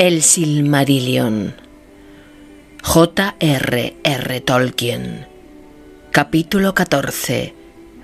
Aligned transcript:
El 0.00 0.22
Silmarillion. 0.22 1.54
J.R.R. 2.82 4.40
Tolkien. 4.40 5.26
Capítulo 6.10 6.72
14. 6.72 7.54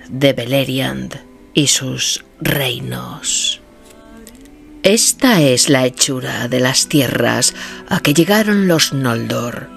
De 0.07 0.33
Beleriand 0.33 1.19
y 1.55 1.65
sus 1.65 2.23
reinos. 2.39 3.61
Esta 4.83 5.41
es 5.41 5.69
la 5.69 5.87
hechura 5.87 6.47
de 6.47 6.59
las 6.59 6.87
tierras 6.87 7.55
a 7.89 7.99
que 8.01 8.13
llegaron 8.13 8.67
los 8.67 8.93
Noldor, 8.93 9.67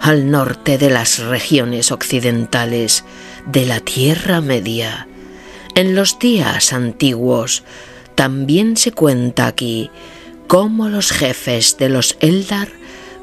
al 0.00 0.32
norte 0.32 0.78
de 0.78 0.90
las 0.90 1.20
regiones 1.20 1.92
occidentales 1.92 3.04
de 3.46 3.66
la 3.66 3.78
Tierra 3.78 4.40
Media. 4.40 5.06
En 5.76 5.94
los 5.94 6.18
días 6.18 6.72
antiguos 6.72 7.62
también 8.16 8.76
se 8.76 8.90
cuenta 8.90 9.46
aquí 9.46 9.92
cómo 10.48 10.88
los 10.88 11.12
jefes 11.12 11.76
de 11.76 11.90
los 11.90 12.16
Eldar 12.20 12.68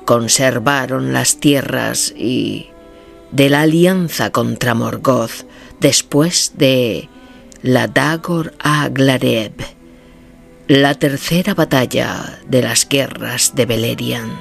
conservaron 0.05 1.11
las 1.11 1.39
tierras 1.39 2.13
y 2.15 2.67
de 3.31 3.49
la 3.49 3.61
alianza 3.61 4.29
contra 4.29 4.75
Morgoth 4.75 5.47
después 5.79 6.53
de 6.55 7.09
la 7.63 7.87
Dagor 7.87 8.53
Aglareb, 8.59 9.53
la 10.67 10.93
tercera 10.93 11.55
batalla 11.55 12.39
de 12.47 12.61
las 12.61 12.87
guerras 12.87 13.53
de 13.55 13.65
Beleriand. 13.65 14.39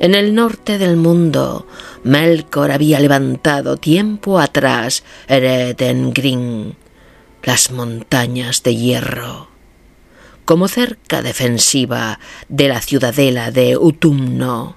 En 0.00 0.16
el 0.16 0.34
norte 0.34 0.78
del 0.78 0.96
mundo, 0.96 1.68
Melkor 2.02 2.72
había 2.72 2.98
levantado 2.98 3.76
tiempo 3.76 4.40
atrás 4.40 5.04
Eredengrin, 5.28 6.74
las 7.44 7.70
montañas 7.70 8.64
de 8.64 8.74
hierro 8.74 9.51
como 10.44 10.68
cerca 10.68 11.22
defensiva 11.22 12.18
de 12.48 12.68
la 12.68 12.80
ciudadela 12.80 13.50
de 13.50 13.76
Utumno, 13.76 14.76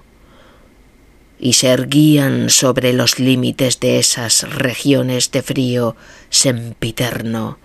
y 1.38 1.54
se 1.54 1.68
erguían 1.68 2.50
sobre 2.50 2.92
los 2.92 3.18
límites 3.18 3.80
de 3.80 3.98
esas 3.98 4.42
regiones 4.50 5.30
de 5.30 5.42
frío 5.42 5.96
sempiterno, 6.30 7.58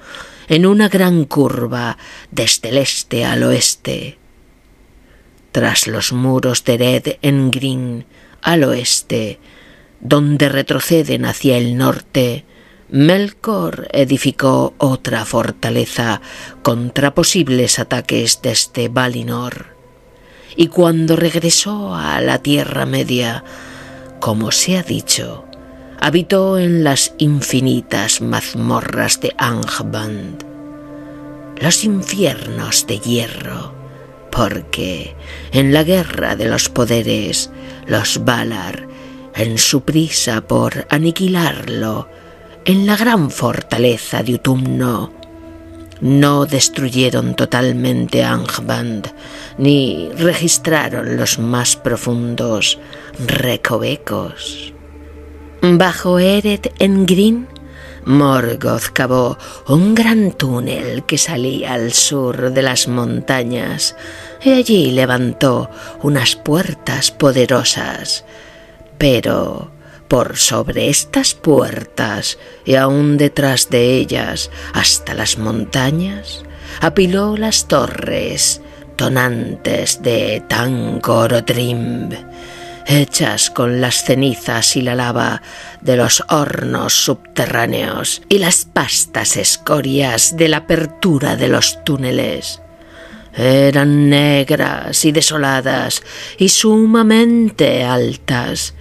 en 0.49 0.65
una 0.65 0.89
gran 0.89 1.25
curva 1.25 1.97
desde 2.31 2.69
el 2.69 2.77
este 2.79 3.23
al 3.23 3.43
oeste. 3.43 4.17
Tras 5.51 5.87
los 5.87 6.11
muros 6.11 6.63
de 6.65 6.77
Red 6.77 7.17
en 7.21 7.51
Green, 7.51 8.05
al 8.41 8.63
oeste, 8.63 9.39
donde 10.01 10.49
retroceden 10.49 11.25
hacia 11.25 11.57
el 11.57 11.77
norte, 11.77 12.43
Melkor 12.91 13.87
edificó 13.93 14.73
otra 14.77 15.23
fortaleza 15.23 16.19
contra 16.61 17.15
posibles 17.15 17.79
ataques 17.79 18.41
desde 18.43 18.89
Valinor. 18.89 19.77
Y 20.57 20.67
cuando 20.67 21.15
regresó 21.15 21.95
a 21.95 22.19
la 22.19 22.39
Tierra 22.39 22.85
Media, 22.85 23.45
como 24.19 24.51
se 24.51 24.77
ha 24.77 24.83
dicho, 24.83 25.45
habitó 26.01 26.59
en 26.59 26.83
las 26.83 27.13
infinitas 27.17 28.19
mazmorras 28.19 29.21
de 29.21 29.33
Angband, 29.37 30.43
los 31.61 31.85
infiernos 31.85 32.87
de 32.87 32.99
hierro, 32.99 33.73
porque 34.33 35.15
en 35.53 35.71
la 35.71 35.83
guerra 35.83 36.35
de 36.35 36.49
los 36.49 36.67
poderes, 36.67 37.51
los 37.87 38.25
Valar, 38.25 38.89
en 39.33 39.57
su 39.57 39.83
prisa 39.83 40.41
por 40.41 40.87
aniquilarlo, 40.89 42.09
en 42.65 42.85
la 42.85 42.95
gran 42.95 43.31
fortaleza 43.31 44.23
de 44.23 44.35
Utumno. 44.35 45.11
No 45.99 46.45
destruyeron 46.45 47.35
totalmente 47.35 48.23
Angband, 48.23 49.11
ni 49.57 50.09
registraron 50.17 51.17
los 51.17 51.39
más 51.39 51.75
profundos 51.75 52.79
recovecos. 53.27 54.73
Bajo 55.61 56.17
Eret 56.17 56.73
en 56.79 57.05
Green, 57.05 57.47
Morgoth 58.05 58.89
cavó 58.93 59.37
un 59.67 59.93
gran 59.93 60.31
túnel 60.31 61.03
que 61.03 61.19
salía 61.19 61.73
al 61.73 61.93
sur 61.93 62.51
de 62.51 62.61
las 62.63 62.87
montañas 62.87 63.95
y 64.43 64.53
allí 64.53 64.91
levantó 64.91 65.69
unas 66.01 66.35
puertas 66.35 67.11
poderosas. 67.11 68.25
Pero 68.97 69.71
por 70.11 70.35
sobre 70.35 70.89
estas 70.89 71.35
puertas 71.35 72.37
y 72.65 72.75
aún 72.75 73.15
detrás 73.15 73.69
de 73.69 73.95
ellas 73.95 74.51
hasta 74.73 75.13
las 75.13 75.37
montañas, 75.37 76.43
apiló 76.81 77.37
las 77.37 77.69
torres 77.69 78.61
tonantes 78.97 80.01
de 80.01 80.43
Tangorodrim, 80.49 82.09
hechas 82.87 83.49
con 83.51 83.79
las 83.79 84.03
cenizas 84.03 84.75
y 84.75 84.81
la 84.81 84.95
lava 84.95 85.41
de 85.79 85.95
los 85.95 86.21
hornos 86.27 86.91
subterráneos 86.91 88.21
y 88.27 88.39
las 88.39 88.65
pastas 88.65 89.37
escorias 89.37 90.35
de 90.35 90.49
la 90.49 90.57
apertura 90.57 91.37
de 91.37 91.47
los 91.47 91.85
túneles. 91.85 92.61
Eran 93.33 94.09
negras 94.09 95.05
y 95.05 95.13
desoladas 95.13 96.03
y 96.37 96.49
sumamente 96.49 97.85
altas, 97.85 98.73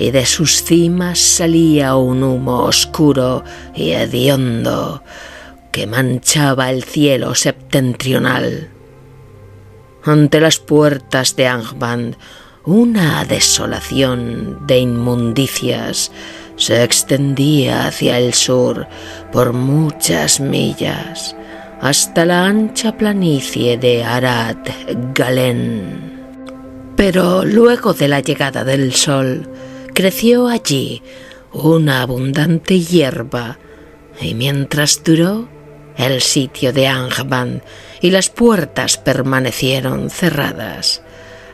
y 0.00 0.12
de 0.12 0.24
sus 0.24 0.64
cimas 0.64 1.18
salía 1.18 1.94
un 1.94 2.22
humo 2.22 2.64
oscuro 2.64 3.44
y 3.74 3.90
hediondo 3.90 5.02
que 5.70 5.86
manchaba 5.86 6.70
el 6.70 6.84
cielo 6.84 7.34
septentrional. 7.34 8.70
Ante 10.02 10.40
las 10.40 10.58
puertas 10.58 11.36
de 11.36 11.48
Angband, 11.48 12.16
una 12.64 13.26
desolación 13.26 14.66
de 14.66 14.78
inmundicias 14.78 16.10
se 16.56 16.82
extendía 16.82 17.86
hacia 17.86 18.16
el 18.16 18.32
sur 18.32 18.86
por 19.30 19.52
muchas 19.52 20.40
millas, 20.40 21.36
hasta 21.82 22.24
la 22.24 22.46
ancha 22.46 22.96
planicie 22.96 23.76
de 23.76 24.02
Arad 24.02 24.56
Galen. 25.14 26.10
Pero 26.96 27.44
luego 27.44 27.92
de 27.92 28.08
la 28.08 28.20
llegada 28.20 28.64
del 28.64 28.94
sol, 28.94 29.46
creció 29.94 30.48
allí 30.48 31.02
una 31.52 32.02
abundante 32.02 32.80
hierba, 32.80 33.58
y 34.20 34.34
mientras 34.34 35.02
duró 35.02 35.48
el 35.96 36.20
sitio 36.20 36.72
de 36.72 36.86
Angband 36.86 37.62
y 38.00 38.10
las 38.10 38.30
puertas 38.30 38.96
permanecieron 38.98 40.10
cerradas, 40.10 41.02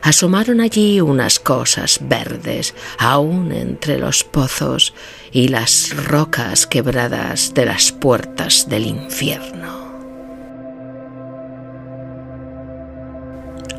asomaron 0.01 0.61
allí 0.61 1.01
unas 1.01 1.39
cosas 1.39 1.99
verdes 2.01 2.73
aún 2.97 3.51
entre 3.51 3.97
los 3.97 4.23
pozos 4.23 4.93
y 5.31 5.49
las 5.49 5.95
rocas 6.05 6.67
quebradas 6.67 7.53
de 7.53 7.65
las 7.65 7.91
puertas 7.91 8.69
del 8.69 8.85
infierno. 8.85 9.87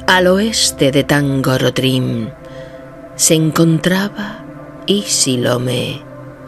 Al 0.07 0.27
oeste 0.27 0.91
de 0.91 1.05
Tangorodrim 1.05 2.31
se 3.15 3.35
encontraba 3.35 4.48
y 4.89 5.03
Silome, 5.03 6.01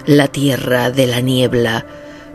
la 0.06 0.26
tierra 0.26 0.90
de 0.90 1.06
la 1.06 1.20
niebla, 1.20 1.84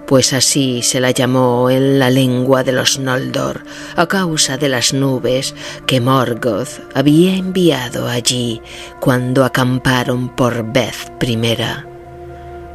pues 0.05 0.33
así 0.33 0.83
se 0.83 0.99
la 0.99 1.09
llamó 1.09 1.71
en 1.71 1.97
la 1.97 2.11
lengua 2.11 2.63
de 2.63 2.73
los 2.73 2.99
Noldor 2.99 3.63
a 3.95 4.05
causa 4.05 4.55
de 4.57 4.69
las 4.69 4.93
nubes 4.93 5.55
que 5.87 5.99
Morgoth 5.99 6.79
había 6.93 7.35
enviado 7.35 8.07
allí 8.07 8.61
cuando 8.99 9.43
acamparon 9.43 10.29
por 10.29 10.71
Beth 10.71 11.11
I. 11.23 11.37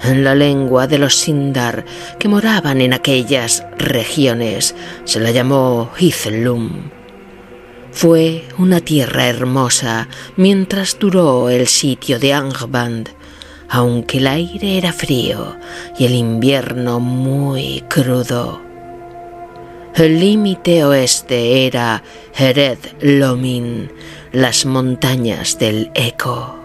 En 0.03 0.25
la 0.25 0.35
lengua 0.35 0.89
de 0.89 0.99
los 0.99 1.15
Sindar 1.15 1.85
que 2.19 2.27
moraban 2.27 2.81
en 2.81 2.95
aquellas 2.95 3.65
regiones 3.79 4.75
se 5.05 5.21
la 5.21 5.31
llamó 5.31 5.93
Hithlum. 5.97 6.91
Fue 7.93 8.45
una 8.59 8.81
tierra 8.81 9.29
hermosa 9.29 10.09
mientras 10.37 10.99
duró 10.99 11.49
el 11.49 11.69
sitio 11.69 12.19
de 12.19 12.33
Angband 12.33 13.19
aunque 13.70 14.19
el 14.19 14.26
aire 14.26 14.76
era 14.76 14.93
frío 14.93 15.56
y 15.96 16.05
el 16.05 16.14
invierno 16.14 16.99
muy 16.99 17.84
crudo. 17.88 18.61
El 19.94 20.19
límite 20.19 20.84
oeste 20.84 21.67
era 21.67 22.02
Hered 22.37 22.78
Lomin, 23.00 23.93
las 24.32 24.67
montañas 24.67 25.58
del 25.58 25.90
Eco. 25.94 26.56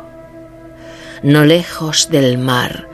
No 1.21 1.45
lejos 1.45 2.09
del 2.09 2.39
mar, 2.39 2.89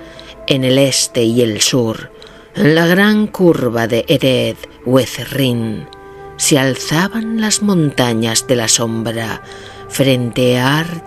en 0.48 0.66
el 0.66 0.78
este 0.78 1.24
y 1.24 1.42
el 1.42 1.62
sur, 1.62 2.12
en 2.56 2.76
la 2.76 2.88
gran 2.88 3.28
curva 3.28 3.88
de 3.88 4.04
Ered 4.10 4.58
Wezrin, 4.86 5.88
se 6.36 6.60
alzaban 6.60 7.40
las 7.40 7.62
montañas 7.62 8.46
de 8.48 8.56
la 8.58 8.68
sombra 8.68 9.42
frente 9.88 10.58
a 10.58 10.80
Ard 10.80 11.04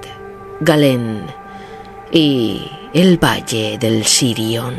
Galen 0.60 1.26
y 2.12 2.62
el 2.94 3.18
valle 3.18 3.76
del 3.76 4.04
Sirion. 4.04 4.76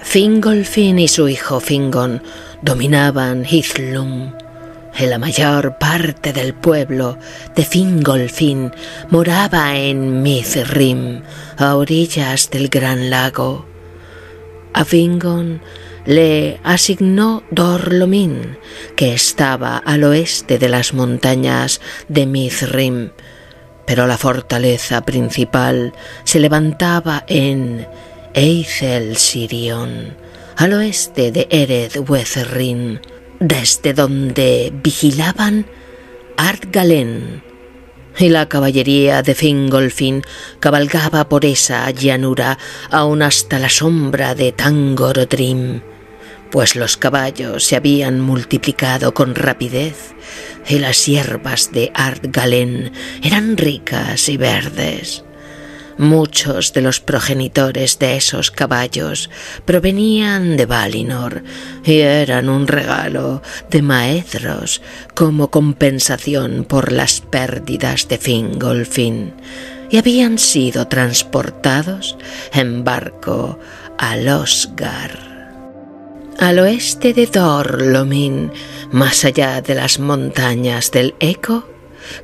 Fingolfin 0.00 0.98
y 0.98 1.06
su 1.06 1.28
hijo 1.28 1.60
Fingon 1.60 2.20
dominaban 2.62 3.44
Hithlum. 3.44 4.32
En 4.96 5.10
la 5.10 5.18
mayor 5.18 5.78
parte 5.78 6.32
del 6.32 6.52
pueblo 6.54 7.16
de 7.54 7.64
Fingolfin 7.64 8.72
moraba 9.10 9.76
en 9.76 10.20
Mithrim, 10.20 11.22
a 11.56 11.76
orillas 11.76 12.50
del 12.50 12.70
gran 12.70 13.08
lago. 13.08 13.64
A 14.72 14.84
Fingon 14.84 15.62
le 16.06 16.58
asignó 16.64 17.44
Dorlomin, 17.52 18.58
que 18.96 19.12
estaba 19.12 19.78
al 19.78 20.02
oeste 20.02 20.58
de 20.58 20.68
las 20.70 20.92
montañas 20.92 21.80
de 22.08 22.26
Mithrim, 22.26 23.10
pero 23.88 24.06
la 24.06 24.18
fortaleza 24.18 25.00
principal 25.00 25.94
se 26.22 26.40
levantaba 26.40 27.24
en 27.26 27.88
Eithel 28.34 29.16
Sirion, 29.16 30.14
al 30.56 30.74
oeste 30.74 31.32
de 31.32 31.48
Ered 31.50 32.06
Wetherrin, 32.06 33.00
desde 33.40 33.94
donde 33.94 34.70
vigilaban 34.84 35.64
Ardgalen, 36.36 37.42
y 38.18 38.28
la 38.28 38.46
caballería 38.46 39.22
de 39.22 39.34
Fingolfin 39.34 40.22
cabalgaba 40.60 41.26
por 41.30 41.46
esa 41.46 41.90
llanura 41.90 42.58
aún 42.90 43.22
hasta 43.22 43.58
la 43.58 43.70
sombra 43.70 44.34
de 44.34 44.52
Tangorodrim 44.52 45.80
pues 46.50 46.76
los 46.76 46.96
caballos 46.96 47.64
se 47.64 47.76
habían 47.76 48.20
multiplicado 48.20 49.14
con 49.14 49.34
rapidez 49.34 50.14
y 50.68 50.78
las 50.78 51.06
hierbas 51.06 51.72
de 51.72 51.90
Ardgalen 51.94 52.92
eran 53.22 53.56
ricas 53.56 54.28
y 54.28 54.36
verdes. 54.36 55.24
Muchos 55.98 56.72
de 56.74 56.80
los 56.80 57.00
progenitores 57.00 57.98
de 57.98 58.16
esos 58.16 58.52
caballos 58.52 59.30
provenían 59.64 60.56
de 60.56 60.64
Valinor 60.64 61.42
y 61.84 61.98
eran 61.98 62.48
un 62.48 62.68
regalo 62.68 63.42
de 63.68 63.82
Maedros 63.82 64.80
como 65.16 65.50
compensación 65.50 66.64
por 66.64 66.92
las 66.92 67.20
pérdidas 67.20 68.06
de 68.06 68.18
Fingolfin 68.18 69.34
y 69.90 69.96
habían 69.96 70.38
sido 70.38 70.86
transportados 70.86 72.16
en 72.52 72.84
barco 72.84 73.58
a 73.98 74.16
Losgar 74.16 75.27
al 76.38 76.60
oeste 76.60 77.12
de 77.12 77.26
Dorlomin, 77.26 78.52
más 78.92 79.24
allá 79.24 79.60
de 79.60 79.74
las 79.74 79.98
montañas 79.98 80.92
del 80.92 81.14
Eco, 81.18 81.68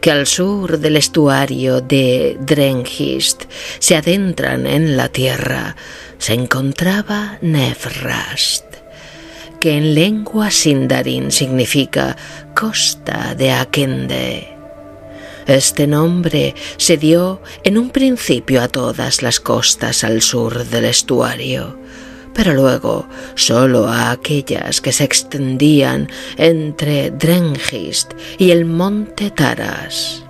que 0.00 0.12
al 0.12 0.26
sur 0.26 0.78
del 0.78 0.96
estuario 0.96 1.80
de 1.80 2.38
Drengist 2.40 3.44
se 3.80 3.96
adentran 3.96 4.66
en 4.66 4.96
la 4.96 5.08
tierra, 5.08 5.76
se 6.18 6.34
encontraba 6.34 7.38
Nefrast, 7.42 8.64
que 9.58 9.76
en 9.76 9.94
lengua 9.94 10.50
sindarin 10.50 11.32
significa 11.32 12.16
costa 12.54 13.34
de 13.34 13.50
Akende. 13.50 14.48
Este 15.46 15.86
nombre 15.86 16.54
se 16.76 16.96
dio 16.96 17.42
en 17.64 17.76
un 17.76 17.90
principio 17.90 18.62
a 18.62 18.68
todas 18.68 19.22
las 19.22 19.40
costas 19.40 20.04
al 20.04 20.22
sur 20.22 20.64
del 20.64 20.84
estuario 20.86 21.83
pero 22.34 22.52
luego 22.52 23.06
solo 23.34 23.88
a 23.88 24.10
aquellas 24.10 24.80
que 24.80 24.92
se 24.92 25.04
extendían 25.04 26.08
entre 26.36 27.10
Drengist 27.10 28.12
y 28.38 28.50
el 28.50 28.64
monte 28.64 29.30
Taras. 29.30 30.24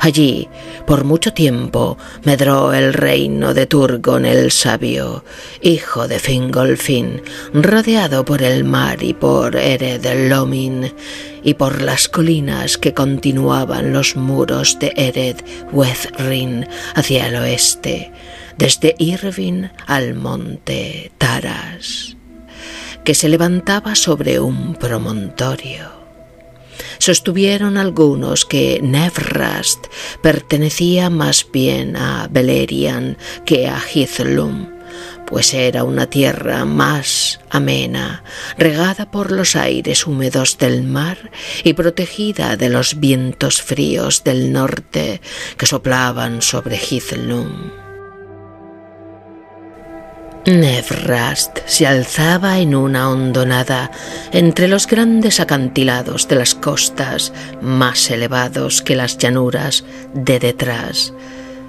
Allí, 0.00 0.48
por 0.86 1.04
mucho 1.04 1.32
tiempo, 1.32 1.98
medró 2.22 2.72
el 2.72 2.94
reino 2.94 3.52
de 3.52 3.66
Turgon 3.66 4.24
el 4.24 4.52
Sabio, 4.52 5.24
hijo 5.60 6.06
de 6.06 6.20
Fingolfin, 6.20 7.20
rodeado 7.52 8.24
por 8.24 8.42
el 8.42 8.62
mar 8.62 9.02
y 9.02 9.12
por 9.12 9.56
Ered 9.56 10.28
Lomin, 10.28 10.94
y 11.42 11.54
por 11.54 11.82
las 11.82 12.08
colinas 12.08 12.78
que 12.78 12.94
continuaban 12.94 13.92
los 13.92 14.14
muros 14.14 14.78
de 14.78 14.92
Ered 14.96 15.36
Wethrin 15.72 16.68
hacia 16.94 17.26
el 17.26 17.36
oeste, 17.36 18.12
desde 18.58 18.94
Irvin 18.98 19.70
al 19.86 20.14
monte 20.14 21.12
Taras, 21.16 22.16
que 23.04 23.14
se 23.14 23.28
levantaba 23.28 23.94
sobre 23.94 24.40
un 24.40 24.74
promontorio. 24.74 25.96
Sostuvieron 26.98 27.76
algunos 27.76 28.44
que 28.44 28.80
Nevrast 28.82 29.86
pertenecía 30.20 31.08
más 31.08 31.46
bien 31.50 31.96
a 31.96 32.28
Beleriand 32.30 33.16
que 33.46 33.68
a 33.68 33.80
Hithlum, 33.80 34.66
pues 35.26 35.54
era 35.54 35.84
una 35.84 36.10
tierra 36.10 36.64
más 36.64 37.38
amena, 37.50 38.24
regada 38.56 39.10
por 39.10 39.30
los 39.30 39.54
aires 39.54 40.06
húmedos 40.06 40.58
del 40.58 40.82
mar 40.82 41.30
y 41.62 41.74
protegida 41.74 42.56
de 42.56 42.68
los 42.68 42.98
vientos 42.98 43.62
fríos 43.62 44.24
del 44.24 44.52
norte 44.52 45.20
que 45.56 45.66
soplaban 45.66 46.42
sobre 46.42 46.76
Hithlum. 46.78 47.87
Nevrast 50.46 51.58
se 51.66 51.86
alzaba 51.86 52.58
en 52.58 52.74
una 52.74 53.10
hondonada 53.10 53.90
entre 54.32 54.66
los 54.66 54.86
grandes 54.86 55.40
acantilados 55.40 56.26
de 56.28 56.36
las 56.36 56.54
costas 56.54 57.32
más 57.60 58.10
elevados 58.10 58.80
que 58.80 58.96
las 58.96 59.18
llanuras 59.18 59.84
de 60.14 60.38
detrás, 60.38 61.12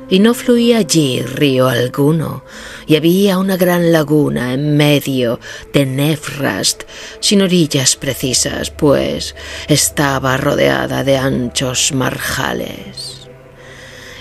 y 0.09 0.19
no 0.19 0.33
fluía 0.33 0.77
allí 0.77 1.21
río 1.21 1.67
alguno, 1.67 2.43
y 2.87 2.95
había 2.95 3.37
una 3.37 3.57
gran 3.57 3.91
laguna 3.91 4.53
en 4.53 4.77
medio 4.77 5.39
de 5.73 5.85
Nevrast 5.85 6.83
sin 7.19 7.41
orillas 7.41 7.95
precisas, 7.95 8.71
pues 8.71 9.35
estaba 9.67 10.37
rodeada 10.37 11.03
de 11.03 11.17
anchos 11.17 11.91
marjales. 11.91 13.08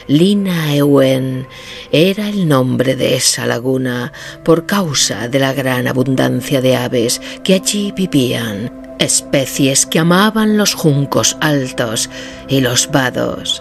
Lina 0.08 0.74
Ewen 0.74 1.46
era 1.92 2.30
el 2.30 2.48
nombre 2.48 2.96
de 2.96 3.14
esa 3.14 3.44
laguna 3.44 4.10
por 4.42 4.64
causa 4.64 5.28
de 5.28 5.38
la 5.38 5.52
gran 5.52 5.86
abundancia 5.86 6.62
de 6.62 6.76
aves 6.76 7.20
que 7.44 7.52
allí 7.52 7.92
vivían, 7.94 8.96
especies 8.98 9.84
que 9.84 9.98
amaban 9.98 10.56
los 10.56 10.72
juncos 10.72 11.36
altos 11.42 12.08
y 12.48 12.62
los 12.62 12.90
vados. 12.90 13.60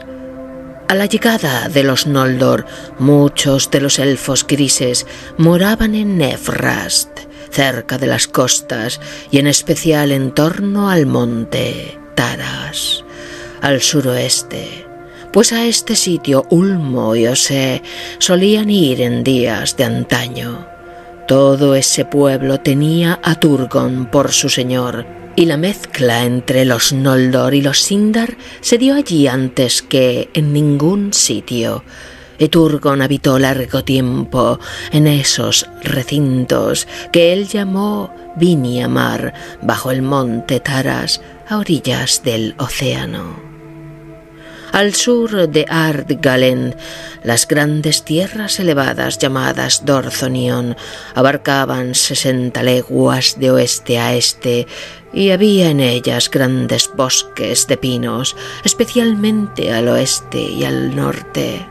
A 0.88 0.96
la 0.96 1.06
llegada 1.06 1.68
de 1.68 1.84
los 1.84 2.08
Noldor, 2.08 2.66
muchos 2.98 3.70
de 3.70 3.82
los 3.82 4.00
elfos 4.00 4.48
grises 4.48 5.06
moraban 5.38 5.96
en 5.96 6.18
Nefrast, 6.18 7.10
cerca 7.52 7.98
de 7.98 8.08
las 8.08 8.30
costas 8.30 9.02
y 9.32 9.40
en 9.40 9.48
especial 9.48 10.14
en 10.14 10.34
torno 10.34 10.90
al 10.90 11.08
monte 11.08 12.00
Taras, 12.16 13.04
al 13.62 13.82
suroeste 13.82 14.87
pues 15.32 15.54
a 15.54 15.66
este 15.66 15.96
sitio 15.96 16.46
Ulmo 16.50 17.16
y 17.16 17.28
Ose 17.28 17.82
solían 18.20 18.70
ir 18.70 19.02
en 19.02 19.24
días 19.24 19.78
de 19.78 19.84
antaño. 19.84 20.68
Todo 21.28 21.76
ese 21.76 22.06
pueblo 22.06 22.60
tenía 22.60 23.20
a 23.22 23.36
Turgon 23.36 24.06
por 24.06 24.32
su 24.32 24.50
señor, 24.50 25.06
y 25.36 25.46
la 25.46 25.58
mezcla 25.58 26.24
entre 26.24 26.66
los 26.66 26.94
Noldor 26.94 27.54
y 27.54 27.62
los 27.62 27.82
Sindar 27.82 28.38
se 28.62 28.78
dio 28.78 28.96
allí 28.96 29.28
antes 29.28 29.82
que 29.82 30.30
en 30.34 30.52
ningún 30.52 31.14
sitio. 31.14 31.84
Y 32.40 32.48
Turgon 32.48 33.02
habitó 33.02 33.40
largo 33.40 33.84
tiempo 33.84 34.60
en 34.92 35.06
esos 35.06 35.68
recintos 35.84 36.88
que 37.12 37.34
él 37.34 37.48
llamó 37.48 38.14
Viniamar, 38.36 39.34
bajo 39.62 39.92
el 39.92 40.02
monte 40.02 40.60
Taras, 40.60 41.22
a 41.48 41.58
orillas 41.58 42.24
del 42.24 42.56
océano. 42.58 43.47
Al 44.72 44.94
sur 44.94 45.48
de 45.50 45.66
Ardgalen, 45.68 46.76
las 47.24 47.48
grandes 47.48 48.04
tierras 48.04 48.60
elevadas 48.60 49.18
llamadas 49.18 49.86
Dorthonion 49.86 50.76
abarcaban 51.16 51.96
sesenta 51.96 52.64
leguas 52.64 53.40
de 53.40 53.52
oeste 53.52 53.98
a 53.98 54.14
este 54.14 54.68
y 55.14 55.32
había 55.32 55.70
en 55.70 55.80
ellas 55.80 56.30
grandes 56.30 56.90
bosques 56.96 57.66
de 57.68 57.78
pinos, 57.78 58.36
especialmente 58.64 59.72
al 59.72 59.88
oeste 59.88 60.40
y 60.40 60.64
al 60.66 60.96
norte, 60.96 61.66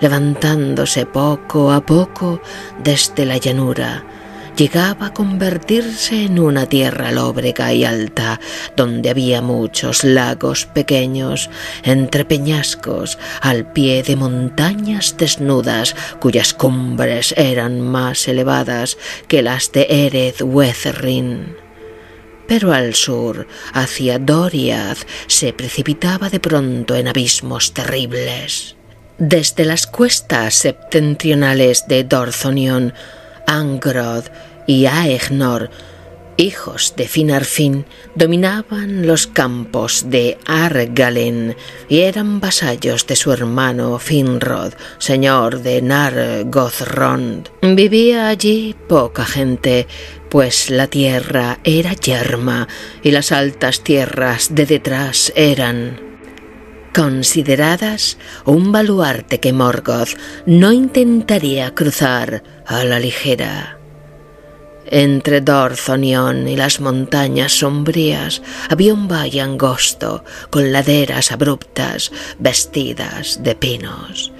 levantándose 0.00 1.06
poco 1.06 1.70
a 1.70 1.84
poco 1.84 2.40
desde 2.82 3.26
la 3.26 3.36
llanura 3.36 4.04
llegaba 4.58 5.06
a 5.06 5.14
convertirse 5.14 6.24
en 6.24 6.40
una 6.40 6.66
tierra 6.66 7.12
lóbrega 7.12 7.72
y 7.72 7.84
alta, 7.84 8.40
donde 8.76 9.08
había 9.08 9.40
muchos 9.40 10.02
lagos 10.02 10.66
pequeños, 10.66 11.48
entre 11.84 12.24
peñascos, 12.24 13.18
al 13.40 13.72
pie 13.72 14.02
de 14.02 14.16
montañas 14.16 15.16
desnudas, 15.16 15.94
cuyas 16.18 16.54
cumbres 16.54 17.34
eran 17.36 17.80
más 17.80 18.26
elevadas 18.26 18.98
que 19.28 19.42
las 19.42 19.70
de 19.70 19.86
Ered 19.88 20.42
Wetherrin 20.42 21.56
pero 22.48 22.72
al 22.72 22.94
sur, 22.94 23.46
hacia 23.74 24.18
Doriath, 24.18 25.06
se 25.26 25.52
precipitaba 25.52 26.30
de 26.30 26.40
pronto 26.40 26.96
en 26.96 27.06
abismos 27.06 27.74
terribles. 27.74 28.74
Desde 29.18 29.66
las 29.66 29.86
cuestas 29.86 30.54
septentrionales 30.54 31.86
de 31.88 32.04
Dorthonion, 32.04 32.94
Angrod 33.48 34.24
y 34.68 34.86
Aegnor 34.86 35.70
hijos 36.38 36.94
de 36.96 37.06
Finarfin, 37.08 37.84
dominaban 38.14 39.06
los 39.06 39.26
campos 39.26 40.04
de 40.08 40.38
Argalen 40.46 41.56
y 41.88 42.00
eran 42.00 42.40
vasallos 42.40 43.06
de 43.06 43.16
su 43.16 43.32
hermano 43.32 43.98
Finrod, 43.98 44.72
señor 44.98 45.60
de 45.62 45.82
Nargothrond. 45.82 47.48
Vivía 47.60 48.28
allí 48.28 48.74
poca 48.88 49.24
gente, 49.24 49.88
pues 50.30 50.70
la 50.70 50.86
tierra 50.86 51.58
era 51.64 51.92
yerma 51.92 52.68
y 53.02 53.10
las 53.10 53.32
altas 53.32 53.82
tierras 53.82 54.54
de 54.54 54.64
detrás 54.64 55.32
eran 55.34 56.00
consideradas 56.94 58.16
un 58.44 58.70
baluarte 58.72 59.40
que 59.40 59.52
Morgoth 59.52 60.16
no 60.46 60.72
intentaría 60.72 61.74
cruzar 61.74 62.42
a 62.64 62.84
la 62.84 62.98
ligera. 63.00 63.77
Entre 64.90 65.42
Dorthonion 65.42 66.48
y 66.48 66.56
las 66.56 66.80
montañas 66.80 67.52
sombrías 67.52 68.40
había 68.70 68.94
un 68.94 69.06
valle 69.06 69.42
angosto 69.42 70.24
con 70.48 70.72
laderas 70.72 71.30
abruptas 71.30 72.10
vestidas 72.38 73.42
de 73.42 73.54
pinos. 73.54 74.32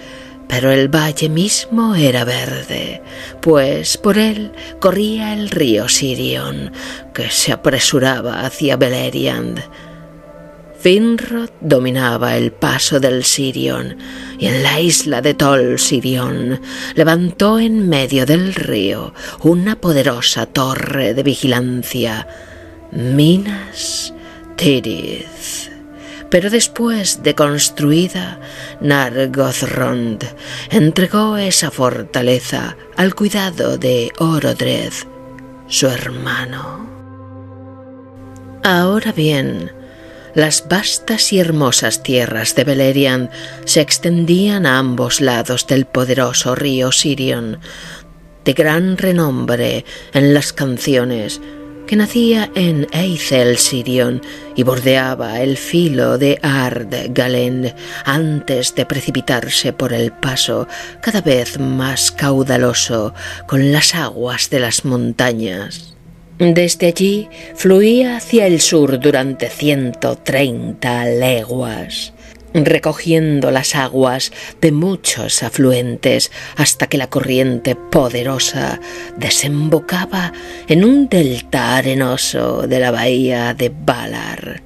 Pero 0.49 0.73
el 0.73 0.88
valle 0.88 1.28
mismo 1.28 1.95
era 1.95 2.25
verde, 2.25 3.02
pues 3.43 3.99
por 3.99 4.17
él 4.17 4.52
corría 4.81 5.35
el 5.35 5.50
río 5.50 5.90
Sirion, 5.90 6.73
que 7.12 7.31
se 7.31 7.52
apresuraba 7.52 8.47
hacia 8.47 8.76
Beleriand, 8.76 9.62
Finrod 10.80 11.50
dominaba 11.61 12.37
el 12.37 12.52
paso 12.52 13.00
del 13.00 13.25
Sirion 13.25 13.97
y 14.38 14.47
en 14.47 14.62
la 14.62 14.80
isla 14.80 15.20
de 15.20 15.35
Tol 15.35 15.76
Sirion 15.78 16.61
levantó 16.94 17.58
en 17.58 17.88
medio 17.88 18.26
del 18.26 18.54
río 18.54 19.12
una 19.42 19.80
poderosa 19.80 20.47
torre 20.47 21.14
de 21.14 21.25
vigilancia, 21.25 22.28
Minas 22.92 24.14
Tirith. 24.54 25.73
Pero 26.30 26.49
después 26.49 27.25
de 27.25 27.35
construida, 27.35 28.38
Nargothrond 28.80 30.25
entregó 30.70 31.38
esa 31.38 31.73
fortaleza 31.73 32.76
al 32.97 33.16
cuidado 33.16 33.78
de 33.78 34.12
Orodred, 34.18 34.92
su 35.66 35.88
hermano. 35.88 36.87
Ahora 38.62 39.12
bien, 39.12 39.73
las 40.35 40.68
vastas 40.68 41.32
y 41.32 41.38
hermosas 41.38 42.02
tierras 42.02 42.54
de 42.54 42.64
Beleriand 42.64 43.30
se 43.64 43.80
extendían 43.80 44.66
a 44.66 44.78
ambos 44.78 45.20
lados 45.20 45.66
del 45.66 45.87
poderoso 45.87 46.54
río 46.54 46.92
Sirion, 46.92 47.61
de 48.44 48.52
gran 48.52 48.97
renombre 48.97 49.85
en 50.12 50.35
las 50.35 50.52
canciones, 50.52 51.40
que 51.88 51.97
nacía 51.97 52.50
en 52.54 52.87
Eithel 52.92 53.56
Sirion 53.56 54.20
y 54.54 54.62
bordeaba 54.62 55.40
el 55.40 55.56
filo 55.56 56.18
de 56.18 56.38
Ard 56.42 56.88
Galen 57.11 57.75
antes 58.04 58.75
de 58.75 58.85
precipitarse 58.85 59.73
por 59.73 59.94
el 59.94 60.12
paso 60.12 60.68
cada 61.00 61.23
vez 61.23 61.58
más 61.58 62.12
caudaloso 62.12 63.14
con 63.47 63.73
las 63.73 63.94
aguas 63.94 64.50
de 64.50 64.61
las 64.61 64.85
montañas. 64.85 65.98
Desde 66.38 66.87
allí 66.87 67.28
fluía 67.57 68.16
hacia 68.16 68.47
el 68.47 68.61
sur 68.61 69.00
durante 69.00 69.50
ciento 69.50 70.16
treinta 70.16 71.04
leguas, 71.04 72.12
recogiendo 72.54 73.50
las 73.50 73.75
aguas 73.75 74.33
de 74.61 74.71
muchos 74.71 75.42
afluentes 75.42 76.30
hasta 76.57 76.87
que 76.87 76.97
la 76.97 77.11
corriente 77.11 77.75
poderosa 77.75 78.80
desembocaba 79.16 80.33
en 80.68 80.85
un 80.85 81.09
delta 81.09 81.76
arenoso 81.76 82.68
de 82.68 82.78
la 82.78 82.92
bahía 82.92 83.52
de 83.54 83.73
Valar. 83.75 84.62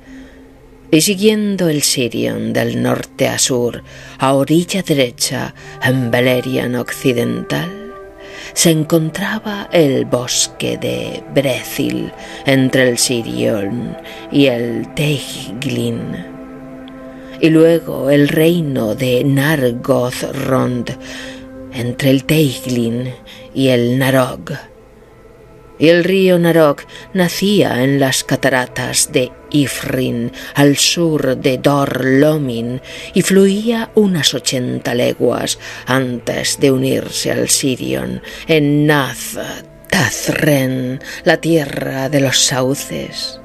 Y 0.91 1.01
siguiendo 1.01 1.71
el 1.71 1.81
Sirion 1.81 2.53
del 2.53 2.83
norte 2.83 3.29
a 3.29 3.39
sur, 3.39 3.83
a 4.19 4.35
orilla 4.35 4.83
derecha, 4.83 5.55
en 5.83 6.11
Beleriand 6.11 6.77
occidental, 6.77 7.82
se 8.55 8.71
encontraba 8.71 9.69
el 9.73 10.05
bosque 10.05 10.77
de 10.77 11.23
Brethil 11.35 12.13
entre 12.47 12.89
el 12.89 12.99
Sirion 12.99 13.97
y 14.31 14.47
el 14.47 14.93
Teiglin, 14.95 16.17
y 17.41 17.51
luego 17.51 18.11
el 18.11 18.29
reino 18.29 18.95
de 18.95 19.25
Nargothrond 19.25 20.97
entre 21.73 22.11
el 22.11 22.25
Teiglin 22.25 23.13
y 23.55 23.69
el 23.69 23.99
Narog 23.99 24.72
el 25.89 26.05
río 26.05 26.39
Narok 26.39 26.85
nacía 27.13 27.83
en 27.83 27.99
las 27.99 28.25
cataratas 28.25 29.11
de 29.13 29.33
Ifrin, 29.51 30.33
al 30.55 30.77
sur 30.77 31.37
de 31.37 31.59
Dor 31.59 32.05
Lomin, 32.05 32.81
y 33.15 33.23
fluía 33.23 33.91
unas 33.95 34.35
ochenta 34.35 34.95
leguas 34.95 35.59
antes 35.87 36.59
de 36.61 36.71
unirse 36.71 37.31
al 37.31 37.49
Sirion 37.49 38.23
en 38.47 38.87
Nath 38.87 39.39
Tazren, 39.91 41.01
la 41.25 41.37
tierra 41.37 42.09
de 42.09 42.21
los 42.21 42.39
sauces. 42.39 43.39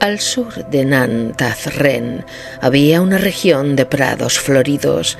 Al 0.00 0.18
sur 0.18 0.66
de 0.70 0.86
Nantazren 0.86 2.24
había 2.62 3.02
una 3.02 3.18
región 3.18 3.76
de 3.76 3.84
prados 3.84 4.38
floridos 4.38 5.18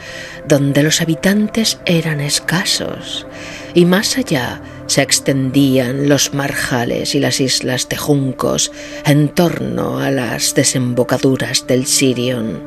donde 0.48 0.82
los 0.82 1.02
habitantes 1.02 1.78
eran 1.84 2.22
escasos 2.22 3.26
y 3.74 3.84
más 3.84 4.16
allá 4.16 4.62
se 4.90 5.02
extendían 5.02 6.08
los 6.08 6.34
marjales 6.34 7.14
y 7.14 7.20
las 7.20 7.40
islas 7.40 7.88
de 7.88 7.96
juncos 7.96 8.72
en 9.06 9.28
torno 9.28 10.00
a 10.00 10.10
las 10.10 10.52
desembocaduras 10.56 11.64
del 11.68 11.86
Sirion, 11.86 12.60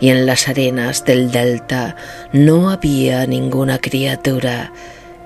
y 0.00 0.08
en 0.08 0.24
las 0.24 0.48
arenas 0.48 1.04
del 1.04 1.30
delta 1.30 1.96
no 2.32 2.70
había 2.70 3.26
ninguna 3.26 3.78
criatura 3.78 4.72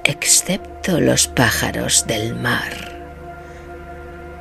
excepto 0.02 0.98
los 0.98 1.28
pájaros 1.28 2.04
del 2.08 2.34
mar. 2.34 2.72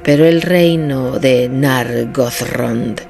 Pero 0.02 0.26
el 0.26 0.42
reino 0.42 1.20
de 1.20 1.48
Nargothrond 1.48 3.02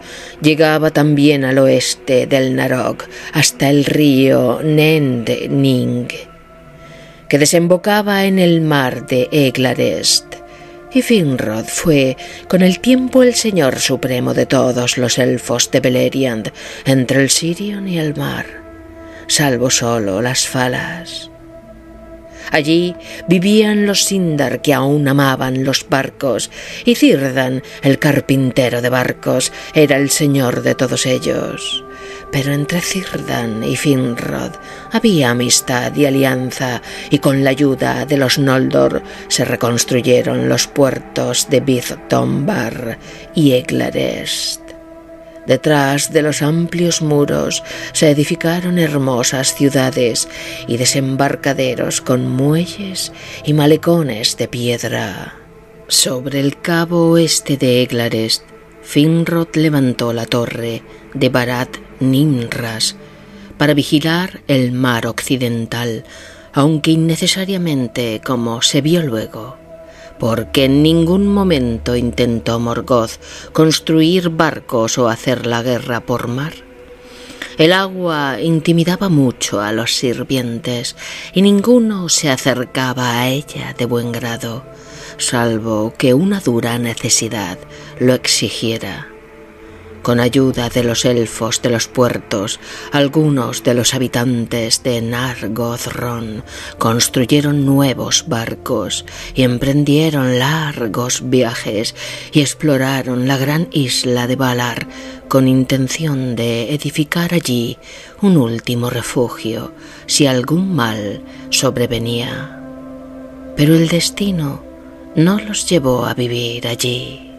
llegaba 0.41 0.91
también 0.91 1.45
al 1.45 1.57
oeste 1.57 2.27
del 2.27 2.53
Narog 2.53 2.97
hasta 3.31 3.69
el 3.69 3.85
río 3.85 4.59
Nendning 4.61 6.32
que 7.33 7.39
desembocaba 7.39 8.25
en 8.25 8.37
el 8.37 8.61
mar 8.61 9.07
de 9.07 9.27
Eglarest. 9.31 10.35
Y 10.93 11.01
Finrod 11.01 11.65
fue 11.65 12.15
con 12.47 12.61
el 12.61 12.79
tiempo 12.79 13.23
el 13.23 13.33
señor 13.33 13.79
supremo 13.79 14.35
de 14.35 14.45
todos 14.45 14.99
los 14.99 15.17
elfos 15.17 15.71
de 15.71 15.79
Beleriand, 15.79 16.51
entre 16.85 17.23
el 17.23 17.31
Sirion 17.31 17.87
y 17.87 17.97
el 17.97 18.15
mar, 18.15 18.45
salvo 19.25 19.71
solo 19.71 20.21
las 20.21 20.47
falas. 20.47 21.32
Allí 22.51 22.95
vivían 23.27 23.85
los 23.85 24.03
Sindar 24.03 24.61
que 24.61 24.73
aún 24.73 25.07
amaban 25.07 25.63
los 25.63 25.87
barcos, 25.87 26.49
y 26.85 26.95
Círdan, 26.95 27.63
el 27.81 27.99
carpintero 27.99 28.81
de 28.81 28.89
barcos, 28.89 29.51
era 29.73 29.97
el 29.97 30.09
señor 30.09 30.61
de 30.61 30.75
todos 30.75 31.05
ellos. 31.05 31.83
Pero 32.31 32.51
entre 32.51 32.81
Círdan 32.81 33.63
y 33.63 33.75
Finrod 33.75 34.53
había 34.91 35.29
amistad 35.29 35.95
y 35.95 36.05
alianza, 36.05 36.81
y 37.09 37.19
con 37.19 37.43
la 37.43 37.51
ayuda 37.51 38.05
de 38.05 38.17
los 38.17 38.39
Noldor 38.39 39.03
se 39.27 39.45
reconstruyeron 39.45 40.49
los 40.49 40.67
puertos 40.67 41.47
de 41.49 41.59
Bithtombar 41.59 42.97
y 43.35 43.51
Eglarest. 43.53 44.62
Detrás 45.47 46.13
de 46.13 46.21
los 46.21 46.41
amplios 46.41 47.01
muros 47.01 47.63
se 47.91 48.09
edificaron 48.09 48.79
hermosas 48.79 49.53
ciudades 49.55 50.29
y 50.67 50.77
desembarcaderos 50.77 52.01
con 52.01 52.27
muelles 52.29 53.11
y 53.43 53.53
malecones 53.53 54.37
de 54.37 54.47
piedra. 54.47 55.35
Sobre 55.87 56.39
el 56.39 56.59
cabo 56.61 57.11
oeste 57.11 57.57
de 57.57 57.81
Eglarest, 57.81 58.43
Finrod 58.81 59.55
levantó 59.55 60.13
la 60.13 60.25
torre 60.25 60.81
de 61.13 61.29
Barat 61.29 61.77
Nimras 61.99 62.95
para 63.57 63.73
vigilar 63.73 64.41
el 64.47 64.71
mar 64.71 65.07
occidental, 65.07 66.03
aunque 66.53 66.91
innecesariamente, 66.91 68.21
como 68.23 68.61
se 68.61 68.81
vio 68.81 69.01
luego, 69.01 69.57
porque 70.19 70.65
en 70.65 70.83
ningún 70.83 71.27
momento 71.27 71.95
intentó 71.95 72.59
Morgoth 72.59 73.19
construir 73.51 74.29
barcos 74.29 74.97
o 74.97 75.09
hacer 75.09 75.45
la 75.45 75.61
guerra 75.61 76.01
por 76.01 76.27
mar. 76.27 76.53
El 77.57 77.71
agua 77.71 78.41
intimidaba 78.41 79.09
mucho 79.09 79.61
a 79.61 79.71
los 79.71 79.95
sirvientes 79.95 80.95
y 81.33 81.41
ninguno 81.41 82.09
se 82.09 82.29
acercaba 82.29 83.19
a 83.19 83.29
ella 83.29 83.75
de 83.77 83.85
buen 83.85 84.11
grado, 84.11 84.63
salvo 85.17 85.93
que 85.97 86.13
una 86.13 86.39
dura 86.39 86.79
necesidad 86.79 87.59
lo 87.99 88.13
exigiera 88.13 89.12
con 90.03 90.19
ayuda 90.19 90.69
de 90.69 90.83
los 90.83 91.05
elfos 91.05 91.61
de 91.61 91.71
los 91.71 91.87
puertos, 91.87 92.59
algunos 92.91 93.63
de 93.63 93.73
los 93.73 93.95
habitantes 93.95 94.83
de 94.83 95.01
Nargothrond 95.01 96.43
construyeron 96.77 97.65
nuevos 97.65 98.25
barcos 98.27 99.05
y 99.33 99.41
emprendieron 99.43 100.37
largos 100.37 101.29
viajes 101.29 101.95
y 102.31 102.41
exploraron 102.41 103.27
la 103.27 103.37
gran 103.37 103.69
isla 103.71 104.27
de 104.27 104.35
Valar 104.35 104.87
con 105.27 105.47
intención 105.47 106.35
de 106.35 106.73
edificar 106.75 107.33
allí 107.33 107.77
un 108.21 108.37
último 108.37 108.89
refugio 108.89 109.71
si 110.05 110.27
algún 110.27 110.75
mal 110.75 111.23
sobrevenía. 111.49 112.59
Pero 113.55 113.75
el 113.75 113.87
destino 113.87 114.63
no 115.15 115.39
los 115.39 115.67
llevó 115.67 116.05
a 116.05 116.13
vivir 116.13 116.67
allí. 116.67 117.31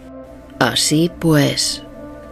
Así 0.59 1.11
pues, 1.21 1.83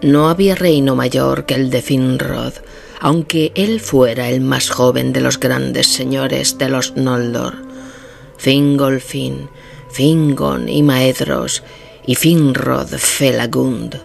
no 0.02 0.28
había 0.28 0.54
reino 0.54 0.94
mayor 0.96 1.46
que 1.46 1.54
el 1.54 1.70
de 1.70 1.80
Finrod, 1.80 2.54
aunque 3.00 3.52
él 3.54 3.80
fuera 3.80 4.28
el 4.28 4.40
más 4.40 4.70
joven 4.70 5.12
de 5.12 5.20
los 5.20 5.38
grandes 5.38 5.86
señores 5.86 6.58
de 6.58 6.68
los 6.68 6.96
Noldor. 6.96 7.54
Fingolfin, 8.36 9.48
Fingon 9.90 10.68
y 10.68 10.82
Maedros 10.82 11.62
y 12.06 12.16
Finrod 12.16 12.88
Felagund. 12.88 14.00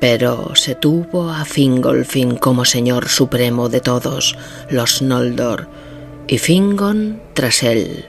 Pero 0.00 0.54
se 0.54 0.74
tuvo 0.74 1.30
a 1.30 1.44
Fingolfin 1.44 2.36
como 2.36 2.64
señor 2.64 3.08
supremo 3.08 3.68
de 3.68 3.80
todos 3.80 4.36
los 4.70 5.02
Noldor 5.02 5.68
y 6.26 6.38
Fingon 6.38 7.20
tras 7.34 7.62
él 7.62 8.06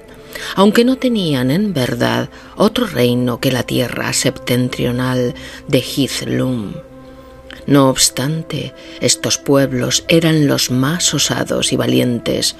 aunque 0.56 0.86
no 0.86 0.98
tenían 0.98 1.52
en 1.52 1.74
verdad 1.74 2.30
otro 2.56 2.86
reino 2.86 3.40
que 3.40 3.52
la 3.52 3.64
tierra 3.64 4.14
septentrional 4.14 5.34
de 5.68 5.82
Hithlum. 5.82 6.74
No 7.66 7.90
obstante, 7.90 8.74
estos 9.00 9.38
pueblos 9.38 10.04
eran 10.08 10.48
los 10.48 10.72
más 10.72 11.14
osados 11.14 11.72
y 11.72 11.76
valientes, 11.76 12.56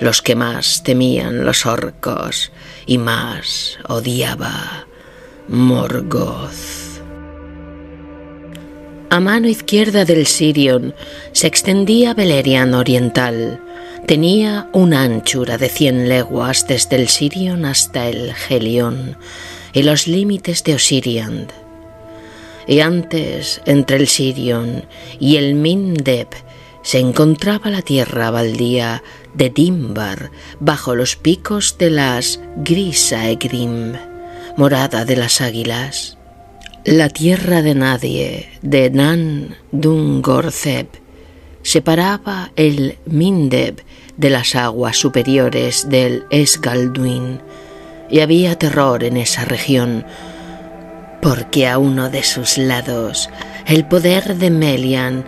los 0.00 0.22
que 0.22 0.34
más 0.34 0.82
temían 0.82 1.44
los 1.44 1.66
orcos 1.66 2.52
y 2.86 2.98
más 2.98 3.78
odiaba 3.88 4.86
Morgoth. 5.48 6.86
A 9.08 9.20
mano 9.20 9.48
izquierda 9.48 10.04
del 10.04 10.26
Sirion 10.26 10.94
se 11.32 11.46
extendía 11.46 12.12
Beleriand 12.12 12.74
Oriental, 12.74 13.60
Tenía 14.04 14.68
una 14.72 15.02
anchura 15.02 15.58
de 15.58 15.68
cien 15.68 16.08
leguas 16.08 16.66
desde 16.68 16.96
el 16.96 17.08
Sirion 17.08 17.64
hasta 17.64 18.08
el 18.08 18.32
Helión 18.48 19.16
y 19.72 19.82
los 19.82 20.06
límites 20.06 20.62
de 20.62 20.74
Osiriand. 20.74 21.50
Y 22.68 22.80
antes, 22.80 23.60
entre 23.64 23.96
el 23.96 24.06
Sirion 24.06 24.84
y 25.18 25.36
el 25.36 25.54
Mindeb, 25.54 26.28
se 26.82 27.00
encontraba 27.00 27.70
la 27.70 27.82
tierra 27.82 28.30
baldía 28.30 29.02
de 29.34 29.50
Dimbar 29.50 30.30
bajo 30.60 30.94
los 30.94 31.16
picos 31.16 31.76
de 31.78 31.90
las 31.90 32.40
Grisaegrim, 32.58 33.94
morada 34.56 35.04
de 35.04 35.16
las 35.16 35.40
águilas. 35.40 36.16
La 36.84 37.08
tierra 37.08 37.62
de 37.62 37.74
nadie 37.74 38.48
de 38.62 38.90
Nan 38.90 39.56
Dungorceb 39.72 40.86
separaba 41.66 42.52
el 42.54 42.96
Mindeb 43.06 43.82
de 44.16 44.30
las 44.30 44.54
aguas 44.54 44.96
superiores 44.96 45.88
del 45.88 46.22
Esgalduin 46.30 47.40
y 48.08 48.20
había 48.20 48.56
terror 48.56 49.02
en 49.02 49.16
esa 49.16 49.44
región 49.44 50.06
porque 51.20 51.66
a 51.66 51.78
uno 51.78 52.08
de 52.08 52.22
sus 52.22 52.56
lados 52.56 53.28
el 53.66 53.84
poder 53.88 54.36
de 54.36 54.50
Melian 54.50 55.24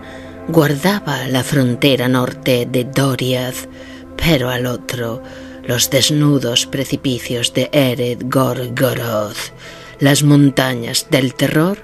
guardaba 0.47 1.27
la 1.27 1.43
frontera 1.43 2.07
norte 2.07 2.65
de 2.65 2.85
Doriath, 2.85 3.67
pero 4.15 4.49
al 4.49 4.65
otro 4.65 5.21
los 5.67 5.89
desnudos 5.89 6.67
precipicios 6.67 7.53
de 7.53 7.69
Ered 7.73 8.19
Gorgoroth, 8.23 9.51
las 9.99 10.23
montañas 10.23 11.07
del 11.11 11.33
terror, 11.33 11.79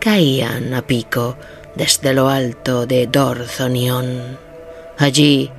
caían 0.00 0.74
a 0.74 0.82
pico 0.88 1.36
desde 1.74 2.12
lo 2.12 2.28
alto 2.28 2.86
de 2.86 3.06
Dorzonion. 3.06 4.38
Allí, 4.98 5.50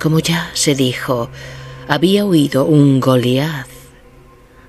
como 0.00 0.18
ya 0.18 0.50
se 0.54 0.74
dijo, 0.74 1.30
había 1.88 2.24
huido 2.24 2.64
un 2.64 3.00
Goliath 3.00 3.68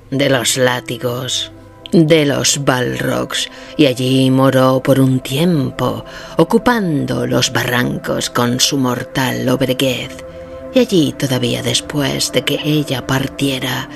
de 0.10 0.30
los 0.30 0.58
látigos 0.58 1.52
de 1.94 2.26
los 2.26 2.64
Balrogs 2.66 3.50
y 3.78 3.86
allí 3.86 4.30
moró 4.32 4.82
por 4.82 5.00
un 5.00 5.20
tiempo, 5.20 6.04
ocupando 6.38 7.28
los 7.28 7.54
barrancos 7.54 8.30
con 8.30 8.60
su 8.60 8.78
mortal 8.78 9.48
obreguez. 9.48 10.26
Y 10.74 10.80
allí 10.80 11.14
todavía 11.18 11.62
después 11.62 12.32
de 12.32 12.44
que 12.44 12.60
ella 12.64 13.06
partiera, 13.06 13.90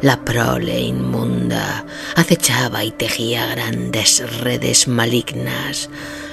la 0.00 0.24
prole 0.24 0.80
inmunda 0.80 1.84
acechaba 2.16 2.84
y 2.84 2.90
tejía 2.90 3.46
grandes 3.46 4.22
redes 4.40 4.88
malignas, 4.88 5.88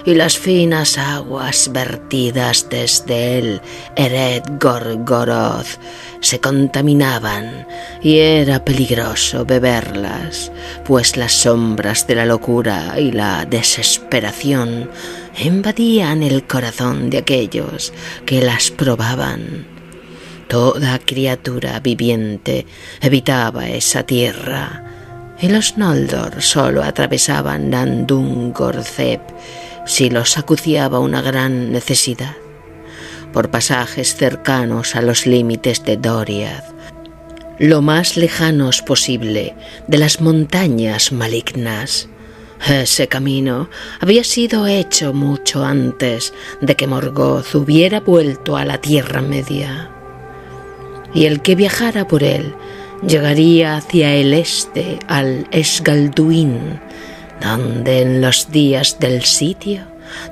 y 0.06 0.16
las 0.16 0.38
finas 0.38 0.98
aguas 0.98 1.72
vertidas 1.72 2.68
desde 2.70 3.40
el 3.40 3.62
Eret 3.96 4.44
Gorgoroth 4.60 5.80
se 6.22 6.40
contaminaban 6.40 7.68
y 8.02 8.20
era 8.20 8.64
peligroso 8.64 9.46
beberlas, 9.46 10.52
pues 10.86 11.18
las 11.18 11.34
sombras 11.34 12.08
de 12.08 12.16
la 12.16 12.26
locura 12.26 13.00
y 13.00 13.12
la 13.12 13.46
desesperación 13.46 14.90
invadían 15.44 16.24
el 16.24 16.46
corazón 16.46 17.10
de 17.10 17.20
aquellos 17.20 17.94
que 18.26 18.42
las 18.42 18.72
probaban. 18.72 19.66
Toda 20.48 21.00
criatura 21.00 21.80
viviente 21.80 22.66
evitaba 23.00 23.70
esa 23.70 24.04
tierra, 24.04 24.91
y 25.42 25.50
los 25.50 25.78
Noldor 25.78 26.42
solo 26.42 26.84
atravesaban 26.84 27.72
Nandungorcep 27.72 29.22
si 29.86 30.10
los 30.10 30.38
acuciaba 30.38 31.00
una 31.00 31.22
gran 31.22 31.72
necesidad, 31.72 32.36
por 33.34 33.50
pasajes 33.50 34.16
cercanos 34.16 34.96
a 34.96 35.02
los 35.02 35.26
límites 35.26 35.84
de 35.84 35.98
Doriath, 35.98 36.66
lo 37.58 37.82
más 37.82 38.18
lejanos 38.18 38.82
posible 38.84 39.56
de 39.88 39.98
las 39.98 40.22
montañas 40.22 41.12
malignas. 41.12 42.08
Ese 42.68 43.08
camino 43.08 43.70
había 44.00 44.24
sido 44.24 44.68
hecho 44.68 45.14
mucho 45.14 45.66
antes 45.66 46.32
de 46.62 46.76
que 46.76 46.86
Morgoth 46.86 47.56
hubiera 47.56 48.00
vuelto 48.00 48.56
a 48.56 48.66
la 48.66 48.78
Tierra 48.80 49.22
Media 49.22 49.90
y 51.14 51.26
el 51.26 51.42
que 51.42 51.56
viajara 51.56 52.08
por 52.08 52.24
él 52.24 52.54
llegaría 53.06 53.78
hacia 53.78 54.14
el 54.14 54.34
este 54.34 55.00
al 55.08 55.48
Esgalduin, 55.52 56.80
donde 57.42 58.02
en 58.02 58.22
los 58.22 58.52
días 58.52 59.00
del 59.00 59.24
sitio 59.24 59.84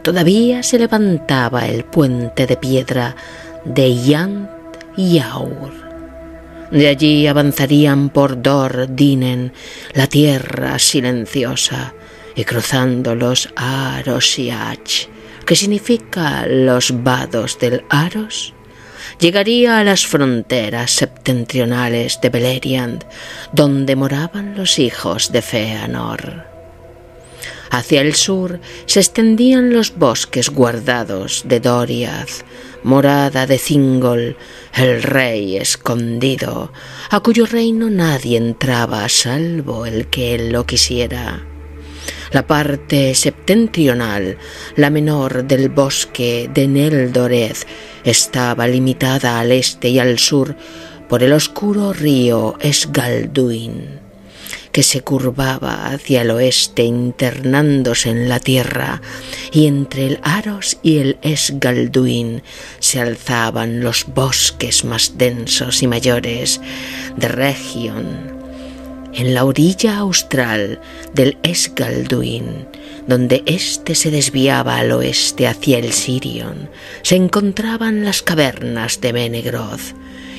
todavía 0.03 0.63
se 0.63 0.79
levantaba 0.79 1.67
el 1.67 1.84
puente 1.84 2.45
de 2.45 2.58
piedra 2.58 3.15
de 3.65 3.95
Yant 3.95 4.49
Yaur. 4.95 5.89
De 6.71 6.88
allí 6.88 7.25
avanzarían 7.25 8.10
por 8.10 8.41
Dor 8.41 8.93
Dinen, 8.93 9.53
la 9.93 10.05
tierra 10.05 10.77
silenciosa, 10.77 11.93
y 12.36 12.43
cruzando 12.43 13.15
los 13.15 13.49
Aros 13.55 14.38
y 14.38 14.51
Ach, 14.51 15.08
que 15.45 15.55
significa 15.55 16.45
los 16.45 17.03
vados 17.03 17.58
del 17.58 17.84
Aros, 17.89 18.53
llegaría 19.19 19.79
a 19.79 19.84
las 19.84 20.08
fronteras 20.08 20.91
septentrionales 20.91 22.19
de 22.21 22.29
Beleriand, 22.29 23.05
donde 23.51 23.95
moraban 23.95 24.55
los 24.55 24.79
hijos 24.79 25.32
de 25.32 25.41
Feanor. 25.41 26.45
Hacia 27.71 28.01
el 28.01 28.15
sur 28.15 28.60
se 28.88 28.99
extendían 28.99 29.71
los 29.71 29.95
bosques 29.95 30.49
guardados 30.49 31.43
de 31.45 31.60
Doriath, 31.60 32.43
morada 32.84 33.45
de 33.45 33.60
Thingol, 33.60 34.38
el 34.73 35.03
rey 35.03 35.58
escondido, 35.58 36.71
a 37.12 37.19
cuyo 37.19 37.45
reino 37.45 37.89
nadie 37.89 38.38
entraba 38.38 39.08
salvo 39.10 39.86
el 39.86 40.08
que 40.08 40.34
él 40.34 40.51
lo 40.51 40.65
quisiera. 40.65 41.48
La 42.31 42.45
parte 42.45 43.15
septentrional, 43.15 44.37
la 44.75 44.89
menor 44.91 45.45
del 45.45 45.69
bosque 45.69 46.49
de 46.53 46.67
Neldoreth, 46.67 47.65
estaba 48.03 48.67
limitada 48.67 49.39
al 49.39 49.51
este 49.51 49.89
y 49.89 49.99
al 49.99 50.19
sur 50.19 50.55
por 51.07 51.23
el 51.23 51.33
oscuro 51.33 51.91
río 51.91 52.55
Esgalduin, 52.61 53.99
que 54.71 54.83
se 54.83 55.01
curvaba 55.01 55.87
hacia 55.87 56.21
el 56.21 56.29
oeste 56.29 56.83
internándose 56.83 58.11
en 58.11 58.29
la 58.29 58.39
tierra, 58.39 59.01
y 59.51 59.65
entre 59.65 60.05
el 60.05 60.19
Aros 60.21 60.77
y 60.83 60.99
el 60.99 61.17
Esgalduin 61.23 62.43
se 62.79 63.01
alzaban 63.01 63.81
los 63.81 64.05
bosques 64.05 64.85
más 64.85 65.17
densos 65.17 65.81
y 65.81 65.87
mayores 65.87 66.61
de 67.17 67.27
Region. 67.27 68.38
En 69.13 69.33
la 69.33 69.43
orilla 69.43 69.97
austral 69.97 70.79
del 71.13 71.37
Esgalduin 71.43 72.67
donde 73.09 73.41
éste 73.47 73.95
se 73.95 74.11
desviaba 74.11 74.77
al 74.77 74.91
oeste 74.91 75.47
hacia 75.47 75.79
el 75.79 75.93
Sirion, 75.93 76.69
se 77.01 77.15
encontraban 77.15 78.05
las 78.05 78.21
cavernas 78.21 79.01
de 79.01 79.13
Menegroth, 79.13 79.95